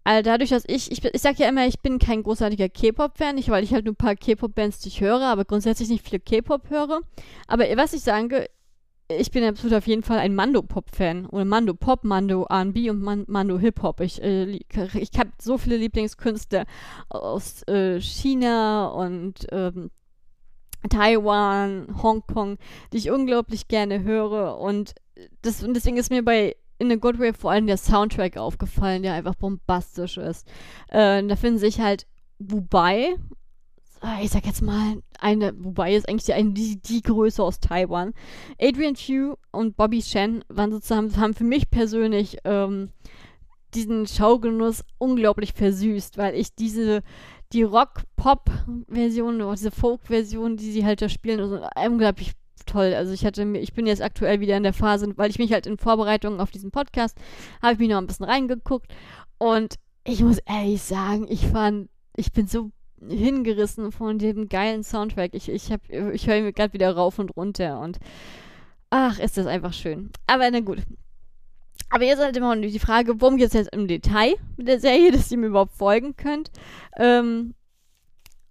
[0.05, 3.63] Also dadurch, dass ich, ich, ich sag ja immer, ich bin kein großartiger K-Pop-Fan, weil
[3.63, 7.01] ich halt nur ein paar K-Pop-Bands, die ich höre, aber grundsätzlich nicht viele K-Pop höre.
[7.47, 8.47] Aber was ich sage,
[9.07, 11.25] ich bin absolut auf jeden Fall ein Mando-Pop-Fan.
[11.25, 13.99] Oder Mando-Pop, Mando R&B und Man Mando-Hip-Hop.
[14.01, 16.65] Ich, äh, ich habe so viele Lieblingskünstler
[17.09, 19.89] aus äh, China und ähm,
[20.87, 22.57] Taiwan, Hongkong,
[22.93, 24.59] die ich unglaublich gerne höre.
[24.59, 24.93] Und,
[25.41, 29.03] das, und deswegen ist mir bei In a Good Way vor allem der Soundtrack aufgefallen,
[29.03, 30.47] der einfach bombastisch ist.
[30.89, 32.05] Äh, da finden sich halt
[32.39, 33.15] Wubai
[34.21, 38.13] ich sag jetzt mal, eine, wobei ist eigentlich die, die, die Größe aus Taiwan.
[38.59, 42.89] Adrian Chu und Bobby Shen waren sozusagen, haben für mich persönlich ähm,
[43.73, 47.01] diesen Schaugenuss unglaublich versüßt, weil ich diese,
[47.53, 52.33] die Rock-Pop-Version diese Folk-Version, die sie halt da spielen, also unglaublich
[52.65, 52.93] toll.
[52.93, 55.67] Also ich hatte, ich bin jetzt aktuell wieder in der Phase, weil ich mich halt
[55.67, 57.17] in Vorbereitung auf diesen Podcast,
[57.61, 58.93] habe ich mich noch ein bisschen reingeguckt
[59.37, 62.71] und ich muss ehrlich sagen, ich fand, ich bin so
[63.07, 65.33] hingerissen von dem geilen Soundtrack.
[65.33, 67.99] Ich, ich, ich höre mir gerade wieder rauf und runter und
[68.89, 70.11] ach, ist das einfach schön.
[70.27, 70.79] Aber na gut.
[71.89, 75.11] Aber jetzt halt immer die Frage, worum geht es jetzt im Detail mit der Serie,
[75.11, 76.51] dass ihr mir überhaupt folgen könnt.
[76.97, 77.53] Ähm,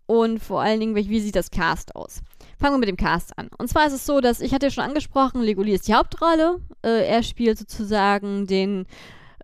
[0.07, 2.21] und vor allen Dingen, wie sieht das Cast aus?
[2.59, 3.49] Fangen wir mit dem Cast an.
[3.59, 6.61] Und zwar ist es so, dass ich hatte ja schon angesprochen, Legoli ist die Hauptrolle.
[6.83, 8.87] Äh, er spielt sozusagen den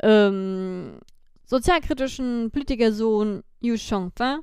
[0.03, 0.99] ähm,
[1.45, 4.41] sozialkritischen Politikersohn Yu Chongfeng.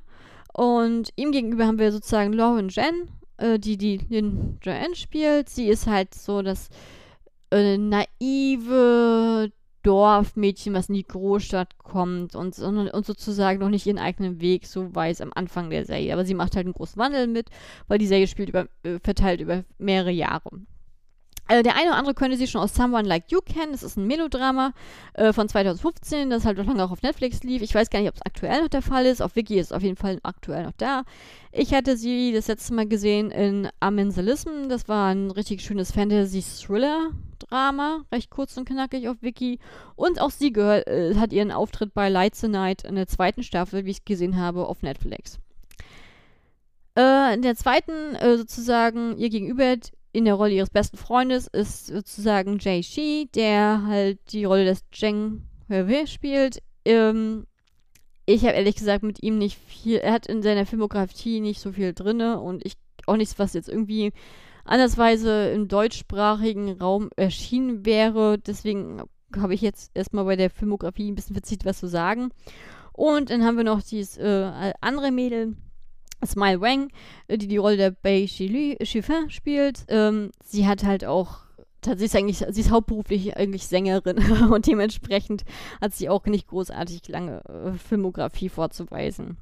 [0.52, 5.48] Und ihm gegenüber haben wir sozusagen Lauren Jen, äh, die die Lin Joanne spielt.
[5.48, 6.68] Sie ist halt so das
[7.50, 9.50] äh, naive
[9.82, 14.66] Dorfmädchen, was in die Großstadt kommt und, und, und, sozusagen noch nicht ihren eigenen Weg
[14.66, 16.12] so weiß am Anfang der Serie.
[16.12, 17.48] Aber sie macht halt einen großen Wandel mit,
[17.86, 20.50] weil die Serie spielt über, äh, verteilt über mehrere Jahre.
[21.50, 23.72] Also der eine oder andere könnte sie schon aus Someone Like You kennen.
[23.72, 24.74] Das ist ein Melodrama
[25.14, 27.62] äh, von 2015, das halt noch lange auch auf Netflix lief.
[27.62, 29.22] Ich weiß gar nicht, ob es aktuell noch der Fall ist.
[29.22, 31.04] Auf Wiki ist es auf jeden Fall aktuell noch da.
[31.50, 34.68] Ich hatte sie das letzte Mal gesehen in Amensalism.
[34.68, 35.90] Das war ein richtig schönes
[37.38, 38.04] Fantasy-Thriller-Drama.
[38.12, 39.58] Recht kurz und knackig auf Wiki.
[39.96, 43.42] Und auch sie gehört, äh, hat ihren Auftritt bei Lights the Night in der zweiten
[43.42, 45.38] Staffel, wie ich es gesehen habe, auf Netflix.
[46.96, 49.76] Äh, in der zweiten, äh, sozusagen, ihr gegenüber
[50.12, 54.82] in der Rolle ihres besten Freundes ist sozusagen Jay Shi, der halt die Rolle des
[54.90, 56.62] Zheng Huiwei spielt.
[56.84, 57.46] Ähm,
[58.26, 61.72] ich habe ehrlich gesagt mit ihm nicht viel, er hat in seiner Filmografie nicht so
[61.72, 62.74] viel drinne und ich
[63.06, 64.12] auch nichts, was jetzt irgendwie
[64.68, 68.38] andersweise im deutschsprachigen Raum erschienen wäre.
[68.38, 69.02] Deswegen
[69.36, 72.30] habe ich jetzt erstmal bei der Filmografie ein bisschen verzieht, was zu sagen.
[72.92, 75.56] Und dann haben wir noch dieses äh, andere Mädel,
[76.24, 76.90] Smile Wang,
[77.28, 79.84] äh, die die Rolle der Bei Chifin spielt.
[79.88, 81.48] Ähm, sie hat halt auch
[81.84, 84.18] sie ist eigentlich, sie ist hauptberuflich eigentlich Sängerin
[84.52, 85.44] und dementsprechend
[85.80, 89.38] hat sie auch nicht großartig lange äh, Filmografie vorzuweisen.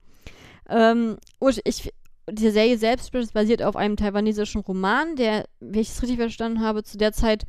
[0.69, 1.17] Ähm,
[1.65, 1.93] ich,
[2.31, 6.83] die Serie selbst basiert auf einem taiwanesischen Roman, der, wenn ich es richtig verstanden habe,
[6.83, 7.45] zu der Zeit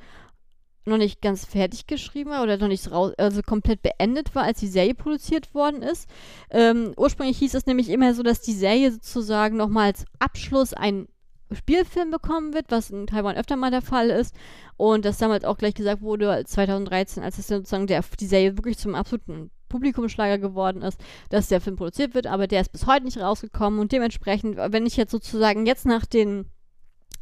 [0.85, 4.59] noch nicht ganz fertig geschrieben war oder noch nicht raus, also komplett beendet war, als
[4.59, 6.07] die Serie produziert worden ist.
[6.49, 11.07] Ähm, ursprünglich hieß es nämlich immer so, dass die Serie sozusagen nochmal als Abschluss einen
[11.51, 14.35] Spielfilm bekommen wird, was in Taiwan öfter mal der Fall ist.
[14.77, 18.77] Und das damals auch gleich gesagt wurde, 2013, als es sozusagen der, die Serie wirklich
[18.77, 20.99] zum absoluten Publikumsschlager geworden ist,
[21.29, 24.85] dass der Film produziert wird, aber der ist bis heute nicht rausgekommen und dementsprechend, wenn
[24.85, 26.45] ich jetzt sozusagen jetzt nach den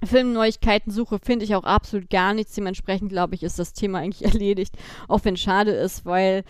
[0.03, 2.53] Filmneuigkeiten suche, finde ich auch absolut gar nichts.
[2.53, 4.75] Dementsprechend glaube ich, ist das Thema eigentlich erledigt.
[5.07, 6.43] Auch wenn es schade ist, weil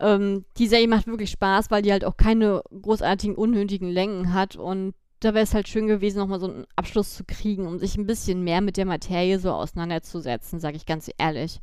[0.00, 4.56] ähm, die Serie macht wirklich Spaß, weil die halt auch keine großartigen, unnötigen Längen hat.
[4.56, 7.96] Und da wäre es halt schön gewesen, nochmal so einen Abschluss zu kriegen, um sich
[7.96, 11.60] ein bisschen mehr mit der Materie so auseinanderzusetzen, sage ich ganz ehrlich.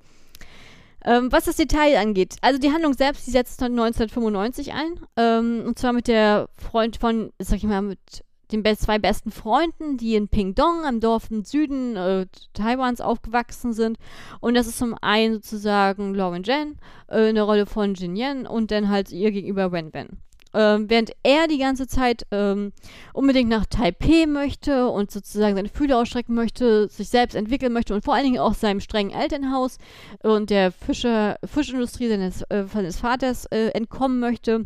[1.06, 5.00] Ähm, was das Detail angeht, also die Handlung selbst, die setzt 1995 ein.
[5.16, 9.32] Ähm, und zwar mit der Freund von, sag ich mal, mit den be zwei besten
[9.32, 13.98] Freunden, die in Pingdong, am Dorf im Süden äh, Taiwans aufgewachsen sind.
[14.40, 16.78] Und das ist zum einen sozusagen Lauren Jen,
[17.08, 20.20] äh, eine Rolle von Jin Yen und dann halt ihr gegenüber Wen Wen.
[20.54, 22.74] Ähm, während er die ganze Zeit ähm,
[23.14, 28.04] unbedingt nach Taipei möchte und sozusagen seine Fühler ausstrecken möchte, sich selbst entwickeln möchte und
[28.04, 29.78] vor allen Dingen auch seinem strengen Elternhaus
[30.24, 34.66] und der Fische, Fischindustrie seines, äh, seines Vaters äh, entkommen möchte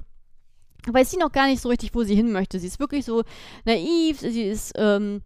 [0.85, 2.59] weiß sie noch gar nicht so richtig, wo sie hin möchte.
[2.59, 3.23] Sie ist wirklich so
[3.65, 5.21] naiv, sie ist ähm,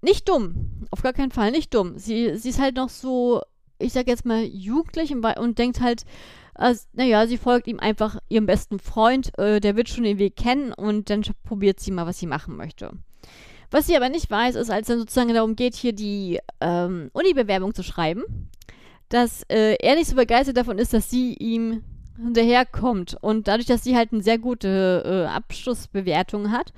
[0.00, 1.98] nicht dumm, auf gar keinen Fall nicht dumm.
[1.98, 3.42] Sie, sie ist halt noch so,
[3.78, 6.04] ich sag jetzt mal, jugendlich und, und denkt halt,
[6.58, 10.34] also, naja, sie folgt ihm einfach ihrem besten Freund, äh, der wird schon den Weg
[10.34, 12.90] kennen und dann probiert sie mal, was sie machen möchte.
[13.70, 17.74] Was sie aber nicht weiß, ist, als dann sozusagen darum geht, hier die ähm, Uni-Bewerbung
[17.74, 18.50] zu schreiben,
[19.08, 21.84] dass äh, er nicht so begeistert davon ist, dass sie ihm
[22.16, 23.16] hinterherkommt.
[23.20, 26.72] Und dadurch, dass sie halt eine sehr gute äh, Abschlussbewertung hat,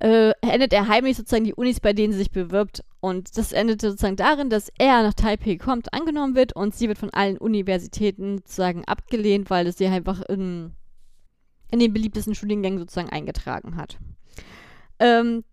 [0.00, 2.84] äh, endet er heimlich sozusagen die Unis, bei denen sie sich bewirbt.
[3.00, 6.98] Und das endet sozusagen darin, dass er nach Taipei kommt, angenommen wird und sie wird
[6.98, 10.72] von allen Universitäten sozusagen abgelehnt, weil es sie einfach in,
[11.70, 13.98] in den beliebtesten Studiengängen sozusagen eingetragen hat.
[15.00, 15.44] Ähm,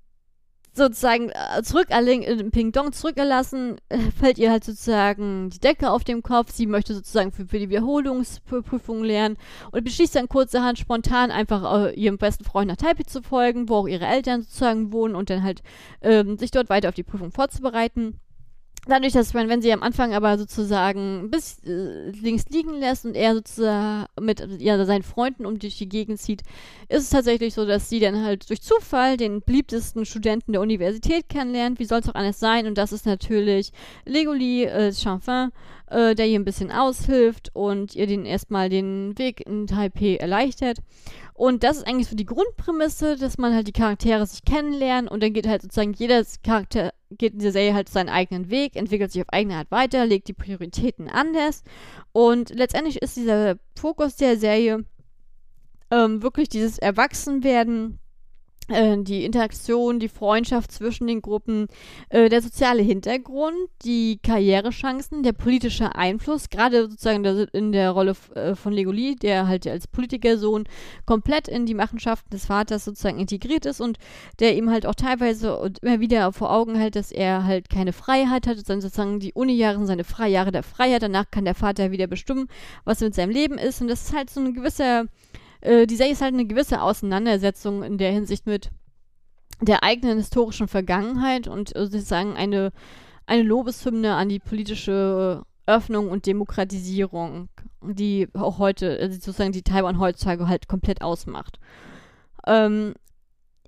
[0.76, 6.24] sozusagen äh, zurück in Pingdong zurückgelassen, äh, fällt ihr halt sozusagen die Decke auf dem
[6.24, 6.52] Kopf.
[6.52, 9.38] Sie möchte sozusagen für, für die Wiederholungsprüfung lernen
[9.72, 13.76] und beschließt dann kurzerhand spontan einfach äh, ihrem besten Freund nach Taipei zu folgen, wo
[13.76, 15.64] auch ihre Eltern sozusagen wohnen und dann halt
[16.02, 18.20] ähm, sich dort weiter auf die Prüfung vorzubereiten
[18.88, 23.16] dadurch, dass man, wenn sie am Anfang aber sozusagen bis äh, links liegen lässt und
[23.16, 26.42] er sozusagen mit ja, seinen Freunden um durch die Gegend zieht,
[26.90, 31.30] ist es tatsächlich so, dass sie dann halt durch Zufall den beliebtesten Studenten der Universität
[31.30, 31.80] kennenlernt.
[31.80, 32.68] Wie soll es auch anders sein?
[32.68, 33.72] Und das ist natürlich
[34.06, 35.52] Legoli äh, Chanfin,
[35.88, 40.80] äh, der ihr ein bisschen aushilft und ihr den erstmal den Weg in Taipei erleichtert.
[41.34, 45.22] Und das ist eigentlich so die Grundprämisse, dass man halt die Charaktere sich kennenlernt und
[45.22, 49.12] dann geht halt sozusagen jeder Charakter geht in dieser Serie halt seinen eigenen Weg, entwickelt
[49.12, 51.64] sich auf eigene Art weiter, legt die Prioritäten anders
[52.14, 54.86] und letztendlich ist dieser Fokus der Serie
[55.92, 58.00] ähm, wirklich dieses Erwachsenwerden
[58.68, 61.68] die Interaktion, die Freundschaft zwischen den Gruppen,
[62.10, 68.56] äh, der soziale Hintergrund, die Karrierechancen, der politische Einfluss, gerade sozusagen in der Rolle äh,
[68.56, 70.64] von Legoli, der halt als Politikersohn
[71.06, 74.00] komplett in die Machenschaften des Vaters sozusagen integriert ist und
[74.40, 77.94] der ihm halt auch teilweise und immer wieder vor Augen hält, dass er halt keine
[77.94, 81.92] Freiheit hat, sondern sozusagen die Uni-Jahre sind seine Freijahre der Freiheit, danach kann der Vater
[81.92, 82.48] wieder bestimmen,
[82.84, 83.82] was mit seinem Leben ist.
[83.82, 85.06] Und das ist halt so ein gewisser
[85.66, 88.72] äh, die Serie ist halt eine gewisse Auseinandersetzung in der Hinsicht mit
[89.62, 92.72] der eigenen historischen Vergangenheit und äh, sozusagen eine,
[93.26, 97.50] eine Lobeshymne an die politische Öffnung und Demokratisierung,
[97.82, 101.60] die auch heute, also sozusagen die Taiwan heutzutage halt komplett ausmacht.
[102.46, 102.94] Ähm,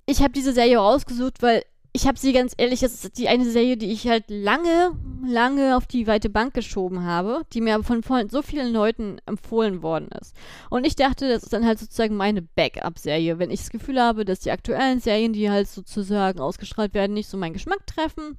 [0.06, 1.64] ich habe diese Serie rausgesucht, weil
[1.98, 4.92] ich habe sie ganz ehrlich, das ist die eine Serie, die ich halt lange,
[5.26, 9.82] lange auf die weite Bank geschoben habe, die mir aber von, so vielen Leuten empfohlen
[9.82, 10.32] worden ist.
[10.70, 14.24] Und ich dachte, das ist dann halt sozusagen meine Backup-Serie, wenn ich das Gefühl habe,
[14.24, 18.38] dass die aktuellen Serien, die halt sozusagen ausgestrahlt werden, nicht so meinen Geschmack treffen,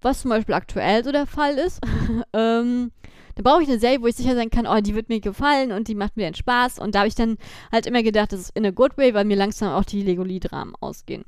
[0.00, 1.80] was zum Beispiel aktuell so der Fall ist,
[2.32, 2.92] ähm,
[3.34, 5.72] dann brauche ich eine Serie, wo ich sicher sein kann, oh, die wird mir gefallen
[5.72, 6.78] und die macht mir den Spaß.
[6.78, 7.38] Und da habe ich dann
[7.72, 10.76] halt immer gedacht, das ist in a good way, weil mir langsam auch die Legoli-Dramen
[10.78, 11.24] ausgehen.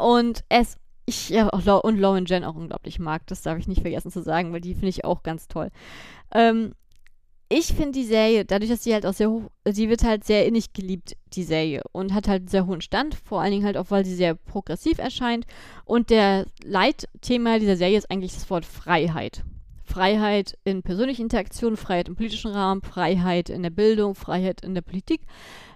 [0.00, 0.76] Und es,
[1.06, 4.22] ich, ja, auch, und Lauren Jen auch unglaublich mag, das darf ich nicht vergessen zu
[4.22, 5.70] sagen, weil die finde ich auch ganz toll.
[6.32, 6.72] Ähm,
[7.52, 10.46] ich finde die Serie, dadurch, dass sie halt auch sehr hoch, sie wird halt sehr
[10.46, 13.76] innig geliebt, die Serie, und hat halt einen sehr hohen Stand, vor allen Dingen halt
[13.76, 15.46] auch, weil sie sehr progressiv erscheint.
[15.84, 19.42] Und der Leitthema dieser Serie ist eigentlich das Wort Freiheit.
[19.90, 24.82] Freiheit in persönlichen Interaktionen, Freiheit im politischen Rahmen, Freiheit in der Bildung, Freiheit in der
[24.82, 25.22] Politik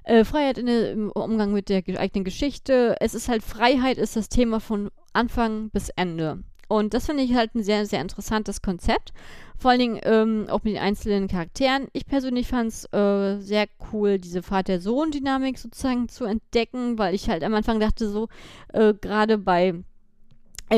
[0.05, 2.97] äh, Freiheit der, im Umgang mit der eigenen Geschichte.
[3.01, 6.45] Es ist halt Freiheit ist das Thema von Anfang bis Ende.
[6.69, 9.13] Und das finde ich halt ein sehr, sehr interessantes Konzept.
[9.59, 11.89] Vor allen Dingen ähm, auch mit den einzelnen Charakteren.
[11.93, 17.45] Ich persönlich fand es äh, sehr cool, diese Vater-Sohn-Dynamik sozusagen zu entdecken, weil ich halt
[17.45, 18.29] am Anfang dachte, so,
[18.73, 19.75] äh, gerade bei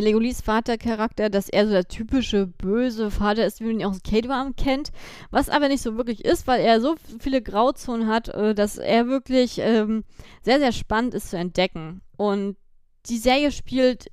[0.00, 4.02] Legolis Vatercharakter, dass er so der typische böse Vater ist, wie man ihn auch aus
[4.02, 4.90] K-Drama kennt,
[5.30, 9.06] was aber nicht so wirklich ist, weil er so viele Grauzonen hat, äh, dass er
[9.06, 10.04] wirklich ähm,
[10.42, 12.02] sehr, sehr spannend ist zu entdecken.
[12.16, 12.56] Und
[13.08, 14.06] die Serie spielt,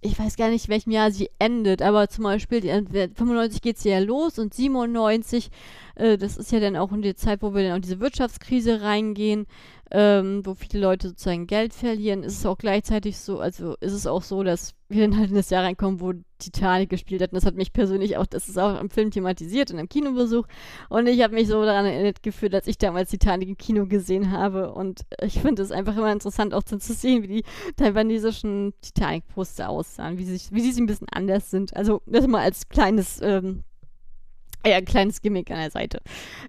[0.00, 3.90] ich weiß gar nicht, welchem Jahr sie endet, aber zum Beispiel, die, 95 geht sie
[3.90, 5.50] ja los und 97,
[5.96, 8.82] äh, das ist ja dann auch in die Zeit, wo wir dann auch diese Wirtschaftskrise
[8.82, 9.46] reingehen,
[9.90, 14.06] ähm, wo viele Leute sozusagen Geld verlieren, ist es auch gleichzeitig so, also ist es
[14.06, 17.32] auch so, dass wir dann halt in das Jahr reinkommen, wo Titanic gespielt hat.
[17.32, 20.46] Und das hat mich persönlich auch, das ist auch im Film thematisiert, in einem Kinobesuch.
[20.88, 24.32] Und ich habe mich so daran erinnert gefühlt, als ich damals Titanic im Kino gesehen
[24.32, 24.72] habe.
[24.72, 27.44] Und ich finde es einfach immer interessant, auch zu sehen, wie die
[27.76, 31.76] taiwanesischen Titanic-Poster aussahen, wie sie, wie sie ein bisschen anders sind.
[31.76, 33.62] Also das mal als kleines ähm,
[34.66, 36.00] ja, ein kleines Gimmick an der Seite.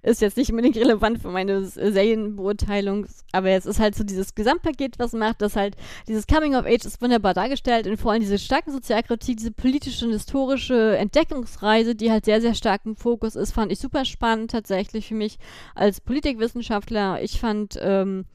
[0.02, 5.00] Ist jetzt nicht unbedingt relevant für meine Serienbeurteilung, aber es ist halt so dieses Gesamtpaket,
[5.00, 5.76] was macht, dass halt
[6.08, 10.06] dieses Coming of Age ist wunderbar dargestellt und vor allem diese starke Sozialkritik, diese politische
[10.06, 14.52] und historische Entdeckungsreise, die halt sehr, sehr stark im Fokus ist, fand ich super spannend
[14.52, 15.38] tatsächlich für mich
[15.76, 17.22] als Politikwissenschaftler.
[17.22, 18.26] Ich fand, ähm,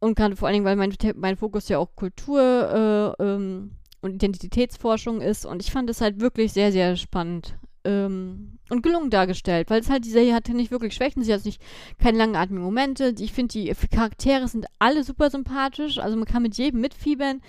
[0.00, 4.14] und gerade vor allen Dingen, weil mein, mein Fokus ja auch Kultur äh, ähm, und
[4.14, 9.70] Identitätsforschung ist und ich fand es halt wirklich sehr, sehr spannend ähm, und gelungen dargestellt,
[9.70, 11.60] weil es halt die Serie hatte nicht wirklich Schwächen, sie hat nicht
[11.98, 13.14] keine langatmigen Momente.
[13.18, 17.42] Ich finde, die Charaktere sind alle super sympathisch, also man kann mit jedem mitfiebern.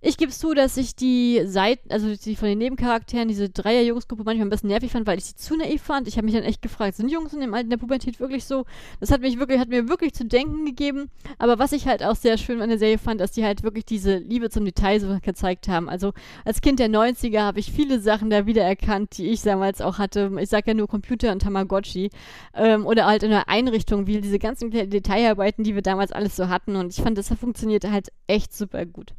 [0.00, 4.46] Ich gebe zu, dass ich die Seiten, also die von den Nebencharakteren, diese Dreier-Jungsgruppe manchmal
[4.46, 6.06] ein bisschen nervig fand, weil ich sie zu naiv fand.
[6.06, 8.64] Ich habe mich dann echt gefragt, sind Jungs in dem Alter der Pubertät wirklich so?
[9.00, 11.10] Das hat mich wirklich, hat mir wirklich zu denken gegeben.
[11.38, 13.86] Aber was ich halt auch sehr schön an der Serie fand, dass die halt wirklich
[13.86, 15.88] diese Liebe zum Detail so gezeigt haben.
[15.88, 16.12] Also
[16.44, 20.30] als Kind der 90er habe ich viele Sachen da wiedererkannt, die ich damals auch hatte.
[20.38, 22.10] Ich sage ja nur Computer und Tamagotchi.
[22.54, 26.48] Ähm, oder halt in der Einrichtung, wie diese ganzen Detailarbeiten, die wir damals alles so
[26.48, 26.76] hatten.
[26.76, 29.14] Und ich fand, das funktioniert halt echt super gut.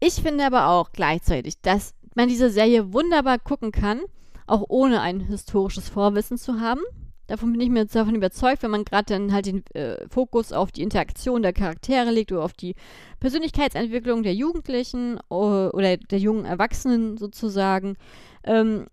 [0.00, 4.00] Ich finde aber auch gleichzeitig, dass man diese Serie wunderbar gucken kann,
[4.46, 6.80] auch ohne ein historisches Vorwissen zu haben.
[7.26, 10.72] Davon bin ich mir davon überzeugt, wenn man gerade dann halt den äh, Fokus auf
[10.72, 12.74] die Interaktion der Charaktere legt oder auf die
[13.20, 17.96] Persönlichkeitsentwicklung der Jugendlichen oder der jungen Erwachsenen sozusagen.
[18.44, 18.86] Ähm,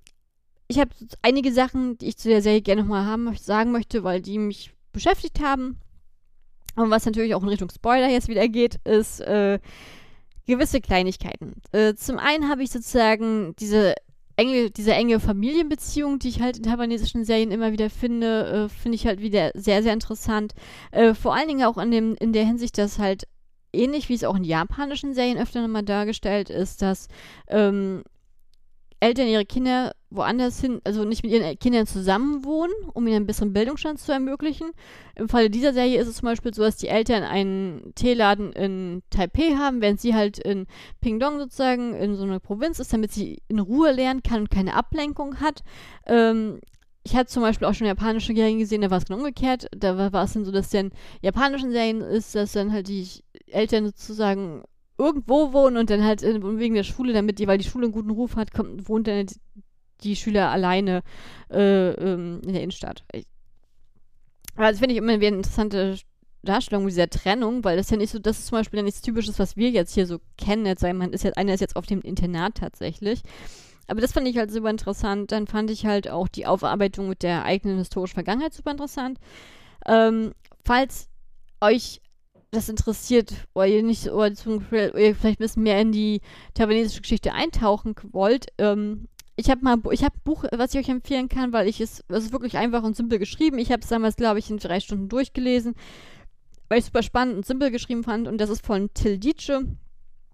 [0.67, 0.89] ich habe
[1.21, 4.73] einige Sachen, die ich zu der Serie gerne nochmal haben, sagen möchte, weil die mich
[4.91, 5.79] beschäftigt haben.
[6.75, 9.59] Und was natürlich auch in Richtung Spoiler jetzt wieder geht, ist, äh,
[10.45, 11.61] gewisse Kleinigkeiten.
[11.71, 13.95] Äh, zum einen habe ich sozusagen diese
[14.35, 18.95] enge, diese enge Familienbeziehung, die ich halt in taiwanesischen Serien immer wieder finde, äh, finde
[18.95, 20.53] ich halt wieder sehr, sehr interessant.
[20.91, 23.27] Äh, vor allen Dingen auch in, dem, in der Hinsicht, dass halt
[23.73, 27.07] ähnlich wie es auch in japanischen Serien öfter nochmal dargestellt ist, dass
[27.47, 28.03] ähm,
[28.99, 33.53] Eltern ihre Kinder woanders hin, also nicht mit ihren Kindern zusammenwohnen, um ihnen einen besseren
[33.53, 34.71] Bildungsstand zu ermöglichen.
[35.15, 39.03] Im Falle dieser Serie ist es zum Beispiel so, dass die Eltern einen Teeladen in
[39.09, 40.67] Taipei haben, während sie halt in
[41.01, 44.73] Pingdong sozusagen in so einer Provinz ist, damit sie in Ruhe lernen kann und keine
[44.73, 45.63] Ablenkung hat.
[46.05, 46.59] Ähm,
[47.03, 49.67] ich hatte zum Beispiel auch schon japanische Serien gesehen, da war es genau umgekehrt.
[49.77, 50.91] Da war, war es dann so, dass dann
[51.21, 53.07] japanischen Serien ist, dass dann halt die
[53.47, 54.63] Eltern sozusagen
[54.97, 58.11] irgendwo wohnen und dann halt wegen der Schule, damit die, weil die Schule einen guten
[58.11, 59.25] Ruf hat, kommt, wohnt dann
[60.01, 61.03] die Schüler alleine
[61.51, 63.03] äh, ähm, in der Innenstadt.
[63.11, 63.25] Ich,
[64.55, 65.97] aber das finde ich immer wieder eine interessante
[66.43, 69.39] Darstellung dieser Trennung, weil das ja nicht so, das ist zum Beispiel ja nichts Typisches,
[69.39, 70.65] was wir jetzt hier so kennen.
[70.65, 73.21] Jetzt man ist jetzt, einer ist jetzt auf dem Internat tatsächlich.
[73.87, 75.31] Aber das fand ich halt super interessant.
[75.31, 79.19] Dann fand ich halt auch die Aufarbeitung mit der eigenen historischen Vergangenheit super interessant.
[79.85, 80.33] Ähm,
[80.63, 81.09] falls
[81.61, 82.01] euch
[82.55, 86.21] das interessiert oder ihr nicht oder, ihr vielleicht ein bisschen mehr in die
[86.53, 90.89] taiwanesische Geschichte eintauchen wollt, ähm, ich habe mal, ich habe ein Buch, was ich euch
[90.89, 93.59] empfehlen kann, weil ich es, es ist wirklich einfach und simpel geschrieben.
[93.59, 95.75] Ich habe es damals, glaube ich, in drei Stunden durchgelesen,
[96.69, 98.27] weil ich es super spannend und simpel geschrieben fand.
[98.27, 99.63] Und das ist von Till Dietsche.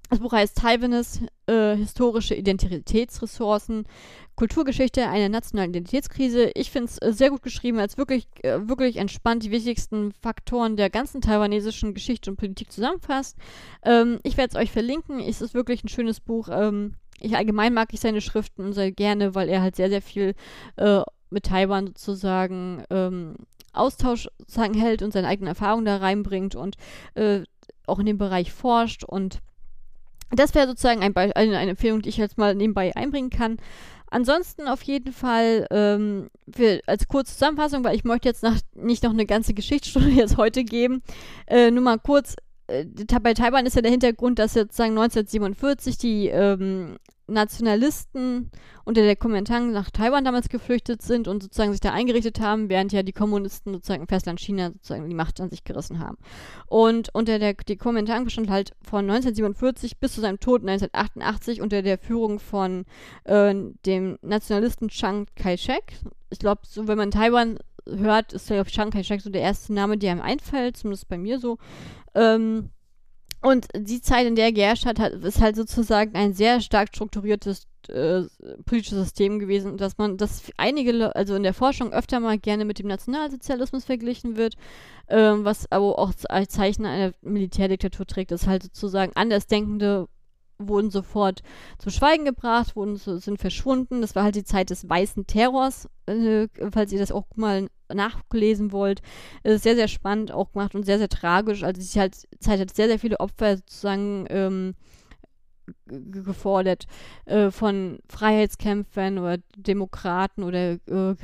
[0.09, 1.21] Das Buch heißt Taiwanes
[1.51, 3.85] äh, historische Identitätsressourcen,
[4.35, 6.51] Kulturgeschichte einer nationalen Identitätskrise.
[6.55, 10.77] Ich finde es äh, sehr gut geschrieben, als wirklich, äh, wirklich entspannt die wichtigsten Faktoren
[10.77, 13.35] der ganzen taiwanesischen Geschichte und Politik zusammenfasst.
[13.83, 15.19] Ähm, ich werde es euch verlinken.
[15.19, 16.47] Es ist wirklich ein schönes Buch.
[16.49, 20.33] Ähm, ich allgemein mag ich seine Schriften sehr gerne, weil er halt sehr, sehr viel
[21.29, 23.35] mit Taiwan sozusagen ähm,
[23.73, 26.77] Austausch sozusagen hält und seine eigenen Erfahrungen da reinbringt und
[27.85, 29.39] auch in dem Bereich forscht und
[30.33, 33.57] das wäre sozusagen ein eine, eine, Empfehlung, die ich jetzt mal nebenbei einbringen kann.
[34.09, 39.03] Ansonsten auf jeden Fall ähm, für, als kurze Zusammenfassung, weil ich möchte jetzt nach, nicht
[39.03, 41.01] noch eine ganze Geschichtsstunde jetzt heute geben,
[41.47, 42.35] äh, nur mal kurz.
[42.67, 42.85] Äh,
[43.21, 46.97] bei Taiwan ist ja der Hintergrund, dass sozusagen 1947 die ähm,
[47.31, 48.51] Nationalisten
[48.83, 52.91] unter der Kuomintang nach Taiwan damals geflüchtet sind und sozusagen sich da eingerichtet haben, während
[52.91, 56.17] ja die Kommunisten sozusagen im Festland China sozusagen die Macht an sich gerissen haben.
[56.67, 61.81] Und unter der die Kuomintang bestand halt von 1947 bis zu seinem Tod 1988 unter
[61.81, 62.85] der Führung von
[63.23, 63.53] äh,
[63.85, 65.99] dem Nationalisten Chiang Kai-shek.
[66.29, 69.97] Ich glaube, so wenn man Taiwan hört, ist ja Chiang Kai-shek so der erste Name,
[69.97, 71.57] der einem einfällt, zumindest bei mir so.
[72.15, 72.69] Ähm,
[73.41, 77.67] Und die Zeit, in der er geherrscht hat, ist halt sozusagen ein sehr stark strukturiertes
[77.89, 78.23] äh,
[78.65, 82.77] politisches System gewesen, dass man, dass einige, also in der Forschung öfter mal gerne mit
[82.77, 84.55] dem Nationalsozialismus verglichen wird,
[85.07, 90.07] äh, was aber auch als Zeichen einer Militärdiktatur trägt, dass halt sozusagen Andersdenkende
[90.59, 91.41] wurden sofort
[91.79, 94.01] zum Schweigen gebracht, wurden sind verschwunden.
[94.01, 98.71] Das war halt die Zeit des weißen Terrors, äh, falls ihr das auch mal nachgelesen
[98.71, 99.01] wollt.
[99.43, 101.63] Es ist sehr, sehr spannend auch gemacht und sehr, sehr tragisch.
[101.63, 104.75] Also die halt, Zeit hat sehr, sehr viele Opfer sozusagen ähm,
[105.85, 106.87] gefordert
[107.25, 111.15] äh, von Freiheitskämpfern oder Demokraten oder äh,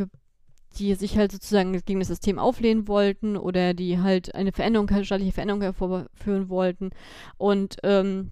[0.77, 5.31] die sich halt sozusagen gegen das System auflehnen wollten oder die halt eine Veränderung, staatliche
[5.31, 6.91] Veränderung hervorführen wollten.
[7.37, 8.31] Und ähm,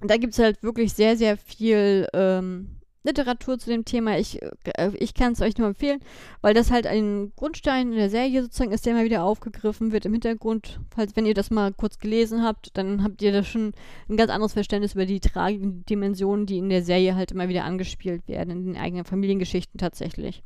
[0.00, 2.77] da gibt es halt wirklich sehr, sehr viel ähm,
[3.08, 4.18] Literatur zu dem Thema.
[4.18, 6.00] Ich, äh, ich kann es euch nur empfehlen,
[6.40, 10.06] weil das halt ein Grundstein in der Serie sozusagen ist, der immer wieder aufgegriffen wird
[10.06, 10.80] im Hintergrund.
[10.94, 13.72] Falls, wenn ihr das mal kurz gelesen habt, dann habt ihr da schon
[14.08, 17.64] ein ganz anderes Verständnis über die tragischen Dimensionen, die in der Serie halt immer wieder
[17.64, 20.42] angespielt werden, in den eigenen Familiengeschichten tatsächlich.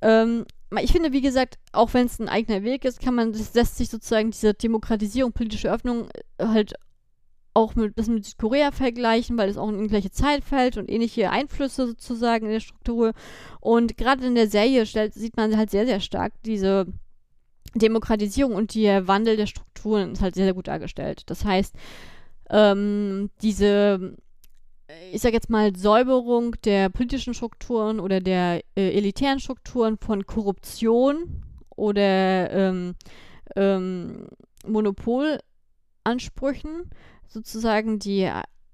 [0.00, 0.46] Ähm,
[0.80, 3.76] ich finde, wie gesagt, auch wenn es ein eigener Weg ist, kann man, das lässt
[3.76, 6.74] sich sozusagen diese Demokratisierung, politische Öffnung äh, halt
[7.54, 10.90] auch mit, das mit Südkorea vergleichen, weil es auch in die gleiche Zeit fällt und
[10.90, 13.12] ähnliche Einflüsse sozusagen in der Struktur.
[13.60, 16.86] Und gerade in der Serie stellt, sieht man halt sehr, sehr stark diese
[17.74, 21.22] Demokratisierung und der Wandel der Strukturen ist halt sehr, sehr gut dargestellt.
[21.26, 21.74] Das heißt,
[22.50, 24.16] ähm, diese,
[25.10, 31.44] ich sag jetzt mal, Säuberung der politischen Strukturen oder der äh, elitären Strukturen von Korruption
[31.76, 32.94] oder ähm,
[33.56, 34.28] ähm,
[34.66, 36.90] Monopolansprüchen
[37.28, 38.30] sozusagen die,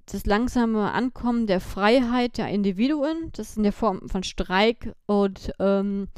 [0.07, 6.09] das langsame Ankommen der Freiheit der Individuen, das in der Form von Streik und ähm,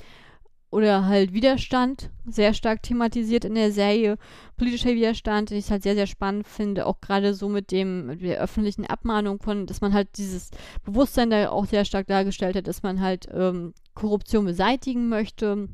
[0.71, 4.19] oder halt Widerstand, sehr stark thematisiert in der Serie.
[4.57, 8.23] Politischer Widerstand, den ich halt sehr, sehr spannend finde, auch gerade so mit dem, mit
[8.23, 10.51] der öffentlichen Abmahnung von, dass man halt dieses
[10.85, 15.69] Bewusstsein da auch sehr stark dargestellt hat, dass man halt ähm, Korruption beseitigen möchte.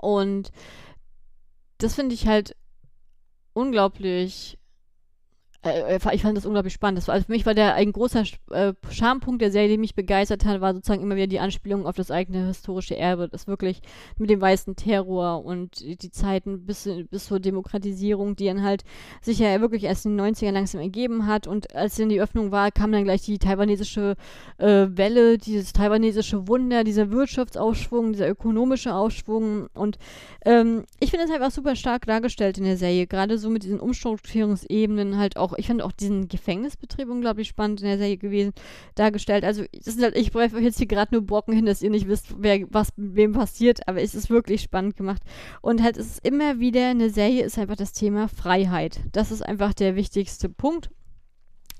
[0.00, 0.52] Und
[1.78, 2.56] das finde ich halt
[3.52, 4.58] unglaublich
[5.64, 6.98] äh, äh, ich fand das unglaublich spannend.
[6.98, 8.74] Das war, also für mich war der ein großer äh,
[9.38, 12.46] der Serie, die mich begeistert hat, war sozusagen immer wieder die Anspielung auf das eigene
[12.46, 13.28] historische Erbe.
[13.28, 13.80] Das wirklich
[14.18, 18.84] mit dem weißen Terror und die Zeiten bis, bis zur Demokratisierung, die dann halt
[19.22, 21.46] sich ja wirklich erst in den 90ern langsam ergeben hat.
[21.46, 24.16] Und als dann die Öffnung war, kam dann gleich die taiwanesische
[24.58, 29.68] äh, Welle, dieses taiwanesische Wunder, dieser Wirtschaftsaufschwung, dieser ökonomische Aufschwung.
[29.74, 29.98] Und
[30.44, 33.80] ähm, ich finde es einfach super stark dargestellt in der Serie, gerade so mit diesen
[33.80, 38.52] Umstrukturierungsebenen halt auch ich finde auch diesen Gefängnisbetrieb unglaublich spannend in der Serie gewesen,
[38.94, 39.44] dargestellt.
[39.44, 42.34] Also, halt, ich breche euch jetzt hier gerade nur Brocken hin, dass ihr nicht wisst,
[42.38, 45.22] wer, was mit wem passiert, aber es ist wirklich spannend gemacht.
[45.60, 49.00] Und halt, es ist immer wieder eine Serie, ist einfach das Thema Freiheit.
[49.12, 50.90] Das ist einfach der wichtigste Punkt.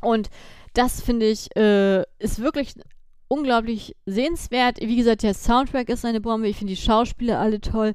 [0.01, 0.31] Und
[0.75, 2.75] das finde ich, äh, ist wirklich
[3.29, 4.79] unglaublich sehenswert.
[4.81, 6.49] Wie gesagt, der Soundtrack ist eine Bombe.
[6.49, 7.95] Ich finde die Schauspieler alle toll.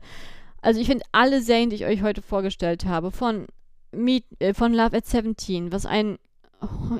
[0.62, 3.48] Also ich finde alle Serien, die ich euch heute vorgestellt habe, von
[3.92, 6.18] Meet, äh, von Love at 17, was ein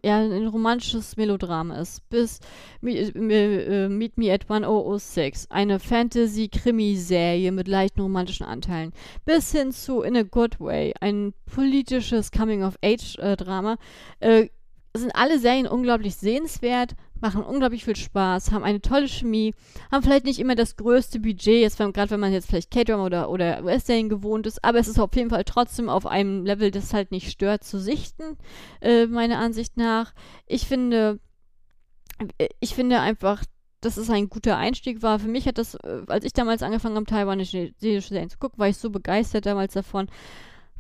[0.04, 2.40] ja, ein romantisches Melodram ist, bis
[2.82, 8.94] Meet, äh, äh, Meet Me at 1006, eine Fantasy-Krimi-Serie mit leichten romantischen Anteilen,
[9.26, 13.78] bis hin zu In a Good Way, ein politisches Coming-of-Age-Drama,
[14.20, 14.48] äh,
[14.96, 19.54] sind alle Serien unglaublich sehenswert, machen unglaublich viel Spaß, haben eine tolle Chemie,
[19.92, 23.30] haben vielleicht nicht immer das größte Budget, jetzt gerade wenn man jetzt vielleicht K-Drama oder,
[23.30, 26.94] oder US-Serien gewohnt ist, aber es ist auf jeden Fall trotzdem auf einem Level, das
[26.94, 28.38] halt nicht stört zu sichten,
[28.82, 30.14] äh, meiner Ansicht nach.
[30.46, 31.20] Ich finde,
[32.38, 33.44] äh, ich finde einfach,
[33.82, 35.20] dass es ein guter Einstieg war.
[35.20, 38.68] Für mich hat das, äh, als ich damals angefangen habe, taiwanische Serien zu gucken, war
[38.68, 40.08] ich so begeistert damals davon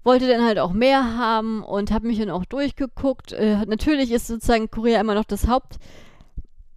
[0.03, 3.33] wollte dann halt auch mehr haben und habe mich dann auch durchgeguckt.
[3.33, 5.47] Äh, natürlich ist sozusagen Korea immer noch das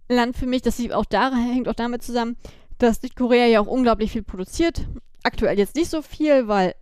[0.09, 0.61] Hauptland für mich.
[0.61, 2.37] Das auch da, hängt auch damit zusammen,
[2.77, 4.87] dass Südkorea ja auch unglaublich viel produziert.
[5.23, 6.75] Aktuell jetzt nicht so viel, weil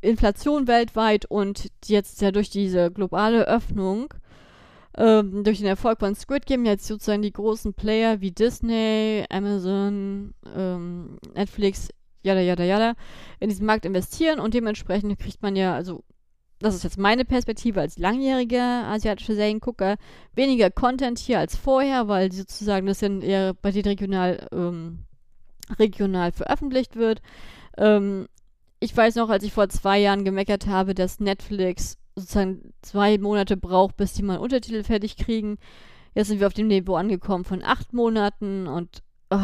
[0.00, 4.14] Inflation weltweit und jetzt ja durch diese globale Öffnung,
[4.96, 10.34] ähm, durch den Erfolg von Squid Game jetzt sozusagen die großen Player wie Disney, Amazon,
[10.56, 11.88] ähm, Netflix
[12.22, 12.94] jada, jada, jada,
[13.40, 16.04] in diesen Markt investieren und dementsprechend kriegt man ja, also,
[16.60, 19.96] das ist jetzt meine Perspektive als langjähriger asiatische Seriengucker,
[20.34, 25.00] weniger Content hier als vorher, weil sozusagen das dann eher bei den regional, ähm,
[25.78, 27.22] regional veröffentlicht wird.
[27.78, 28.26] Ähm,
[28.78, 33.56] ich weiß noch, als ich vor zwei Jahren gemeckert habe, dass Netflix sozusagen zwei Monate
[33.56, 35.58] braucht, bis die mal Untertitel fertig kriegen.
[36.14, 39.38] Jetzt sind wir auf dem Niveau angekommen von acht Monaten und oh,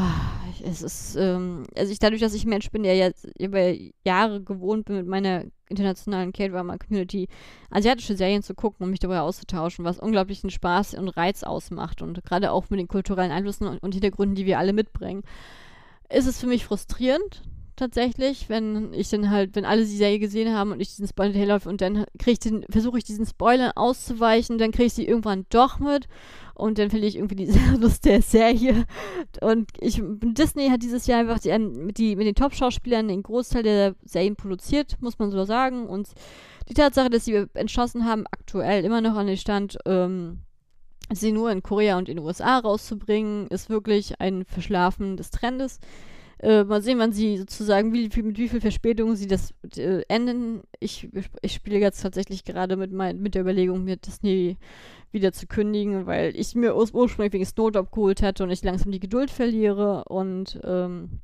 [0.64, 3.72] es ist, ähm, also ich dadurch, dass ich ein Mensch bin, der jetzt über
[4.04, 7.28] Jahre gewohnt bin, mit meiner internationalen K-Drama-Community
[7.70, 12.22] asiatische Serien zu gucken und mich darüber auszutauschen, was unglaublichen Spaß und Reiz ausmacht und
[12.24, 15.22] gerade auch mit den kulturellen Einflüssen und, und Hintergründen, die wir alle mitbringen,
[16.08, 17.42] ist es für mich frustrierend,
[17.76, 21.32] tatsächlich, wenn ich dann halt, wenn alle die Serie gesehen haben und ich diesen Spoiler
[21.32, 22.06] hinterherläufe und dann
[22.70, 26.08] versuche ich diesen Spoiler auszuweichen, dann kriege ich sie irgendwann doch mit
[26.54, 28.86] und dann verliere ich irgendwie die Lust der Serie.
[29.42, 33.62] Und ich, Disney hat dieses Jahr einfach die, mit, die, mit den Top-Schauspielern den Großteil
[33.62, 35.86] der Serien produziert, muss man so sagen.
[35.86, 36.08] Und
[36.68, 40.40] die Tatsache, dass sie entschlossen haben, aktuell immer noch an den Stand, ähm,
[41.12, 45.78] sie nur in Korea und in den USA rauszubringen, ist wirklich ein Verschlafen des Trendes.
[46.38, 50.62] Äh, mal sehen, wann sie sozusagen, wie, mit wie viel Verspätung sie das äh, enden.
[50.80, 51.08] Ich,
[51.40, 54.58] ich spiele jetzt tatsächlich gerade mit, mein, mit der Überlegung, mir Disney
[55.12, 58.92] wieder zu kündigen, weil ich mir ur ursprünglich wegen Snowdrop geholt hatte und ich langsam
[58.92, 60.04] die Geduld verliere.
[60.08, 61.20] Und ähm,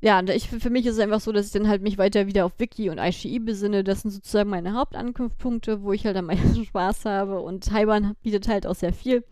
[0.00, 2.44] ja, ich, für mich ist es einfach so, dass ich dann halt mich weiter wieder
[2.46, 3.82] auf Wiki und ICI besinne.
[3.82, 7.40] Das sind sozusagen meine Hauptanknüpfpunkte, wo ich halt am meisten Spaß habe.
[7.40, 9.24] Und Taiwan bietet halt auch sehr viel.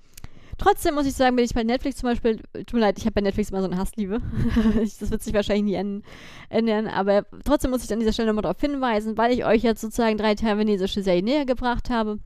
[0.64, 3.12] Trotzdem muss ich sagen, bin ich bei Netflix zum Beispiel, tut mir leid, ich habe
[3.12, 4.22] bei Netflix immer so eine Hassliebe.
[4.98, 6.02] das wird sich wahrscheinlich nie
[6.48, 9.82] ändern, aber trotzdem muss ich an dieser Stelle nochmal darauf hinweisen, weil ich euch jetzt
[9.82, 12.18] sozusagen drei taiwanesische Serien näher gebracht habe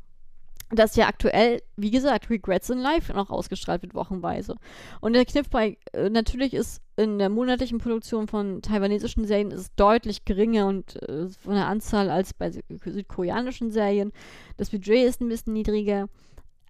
[0.70, 4.56] dass ja aktuell, wie gesagt, Regrets in Life noch ausgestrahlt wird, wochenweise.
[5.00, 9.72] Und der Kniff bei, äh, natürlich ist in der monatlichen Produktion von taiwanesischen Serien ist
[9.76, 14.12] deutlich geringer und äh, von der Anzahl als bei südkoreanischen Serien.
[14.58, 16.08] Das Budget ist ein bisschen niedriger.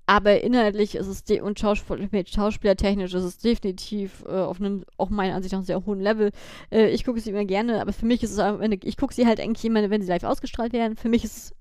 [0.09, 5.35] Aber inhaltlich ist es und Schauspiel schauspielertechnisch ist es definitiv äh, auf einem, auch meiner
[5.35, 6.31] Ansicht nach, sehr hohen Level.
[6.73, 8.43] Äh, ich gucke sie immer gerne, aber für mich ist es,
[8.85, 10.97] ich gucke sie halt eigentlich immer, wenn sie live ausgestrahlt werden.
[10.97, 11.58] Für mich ist es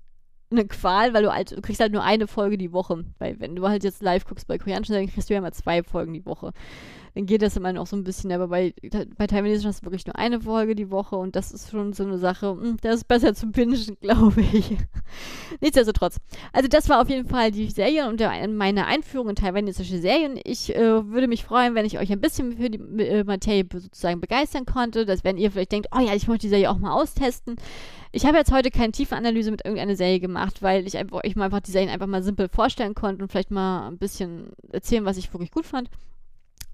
[0.50, 3.04] eine Qual, weil du halt, du kriegst halt nur eine Folge die Woche.
[3.18, 5.82] Weil wenn du halt jetzt live guckst bei koreanischen Serien, kriegst du ja immer zwei
[5.82, 6.52] Folgen die Woche
[7.18, 8.72] dann geht das immer noch so ein bisschen, aber bei,
[9.16, 12.04] bei Taiwanesischen hast du wirklich nur eine Folge die Woche und das ist schon so
[12.04, 14.76] eine Sache, hm, das ist besser zu bingen, glaube ich.
[15.60, 16.18] Nichtsdestotrotz.
[16.52, 18.22] Also das war auf jeden Fall die Serie und
[18.56, 20.38] meine Einführung in taiwanesische Serien.
[20.44, 24.20] Ich äh, würde mich freuen, wenn ich euch ein bisschen für die äh, Materie sozusagen
[24.20, 26.92] begeistern konnte, dass wenn ihr vielleicht denkt, oh ja, ich möchte die Serie auch mal
[26.92, 27.56] austesten.
[28.10, 31.36] Ich habe jetzt heute keine tiefe Analyse mit irgendeiner Serie gemacht, weil ich einfach, euch
[31.36, 35.04] mal einfach die Serien einfach mal simpel vorstellen konnte und vielleicht mal ein bisschen erzählen,
[35.04, 35.90] was ich wirklich gut fand.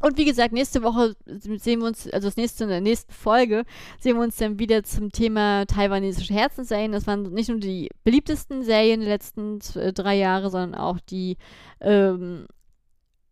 [0.01, 3.65] Und wie gesagt, nächste Woche sehen wir uns, also das nächste in der nächsten Folge,
[3.99, 6.93] sehen wir uns dann wieder zum Thema taiwanesische Herzensserien.
[6.93, 11.39] Das waren nicht nur die beliebtesten Serien der letzten äh, drei Jahre, sondern auch die,
[11.81, 12.47] ähm,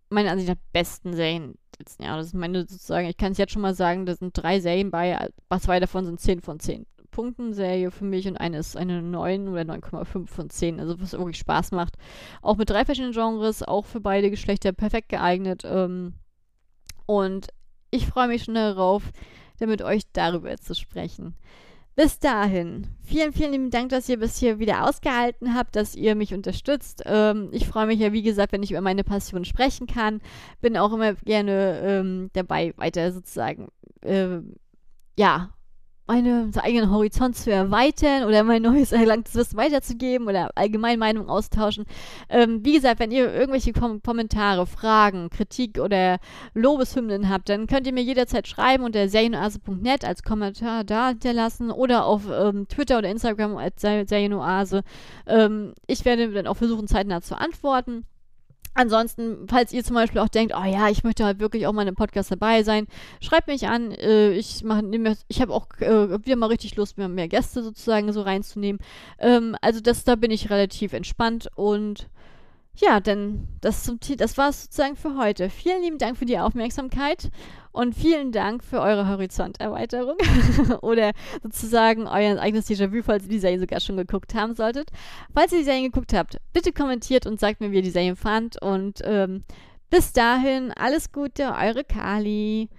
[0.09, 2.19] meiner Ansicht nach, besten Serien der letzten Jahre.
[2.19, 4.91] Das ist meine sozusagen, ich kann es jetzt schon mal sagen, da sind drei Serien
[4.91, 5.29] bei,
[5.61, 9.47] zwei davon sind 10 von 10 Punkten Serie für mich und eine ist eine 9
[9.47, 10.81] oder 9,5 von 10.
[10.81, 11.95] Also was wirklich Spaß macht.
[12.43, 15.63] Auch mit drei verschiedenen Genres, auch für beide Geschlechter perfekt geeignet.
[15.65, 16.15] Ähm,
[17.07, 17.49] und
[17.91, 19.05] ich freue mich schon darauf,
[19.61, 21.37] mit euch darüber zu sprechen.
[21.95, 26.15] Bis dahin, vielen, vielen lieben Dank, dass ihr bis hier wieder ausgehalten habt, dass ihr
[26.15, 27.03] mich unterstützt.
[27.05, 30.23] Ähm, ich freue mich ja, wie gesagt, wenn ich über meine Passion sprechen kann.
[30.63, 33.69] Bin auch immer gerne ähm, dabei, weiter sozusagen,
[34.01, 34.39] äh,
[35.19, 35.51] ja,
[36.13, 41.87] meinen eigenen Horizont zu erweitern oder mein neues erlangtes Wissen weiterzugeben oder allgemein Meinung austauschen.
[42.29, 46.19] Ähm, wie gesagt, wenn ihr irgendwelche Kom Kommentare, Fragen, Kritik oder
[46.55, 52.05] Lobeshymnen habt, dann könnt ihr mir jederzeit schreiben unter serienoase.net als Kommentar da hinterlassen oder
[52.05, 54.83] auf ähm, Twitter oder Instagram als Serienoase.
[55.27, 58.05] Ähm, ich werde dann auch versuchen, zeitnah zu antworten.
[58.75, 61.83] Ansonsten, falls ihr zum Beispiel auch denkt, oh ja, ich möchte halt wirklich auch mal
[61.83, 62.87] in einem Podcast dabei sein,
[63.21, 63.93] schreibt mich an.
[63.93, 64.83] Äh, ich mache,
[65.29, 68.81] ich habe auch äh, wieder mal richtig Lust, mehr, mehr Gäste sozusagen so reinzunehmen.
[69.19, 72.09] Ähm, also das, da bin ich relativ entspannt und
[72.77, 75.51] ja, denn das, das war es sozusagen für heute.
[75.51, 77.31] Vielen lieben Dank für die Aufmerksamkeit
[77.71, 80.17] und vielen Dank für eure Horizonterweiterung
[80.83, 81.13] oder
[81.43, 84.91] sozusagen euer eigenes Déjà-vu, falls ihr die Serie sogar schon geguckt haben solltet.
[85.35, 88.17] Falls ihr die Serie geguckt habt, bitte kommentiert und sagt mir, wie ihr die Serie
[88.17, 89.45] fand und ähm,
[89.91, 92.71] bis dahin alles Gute, eure Kali.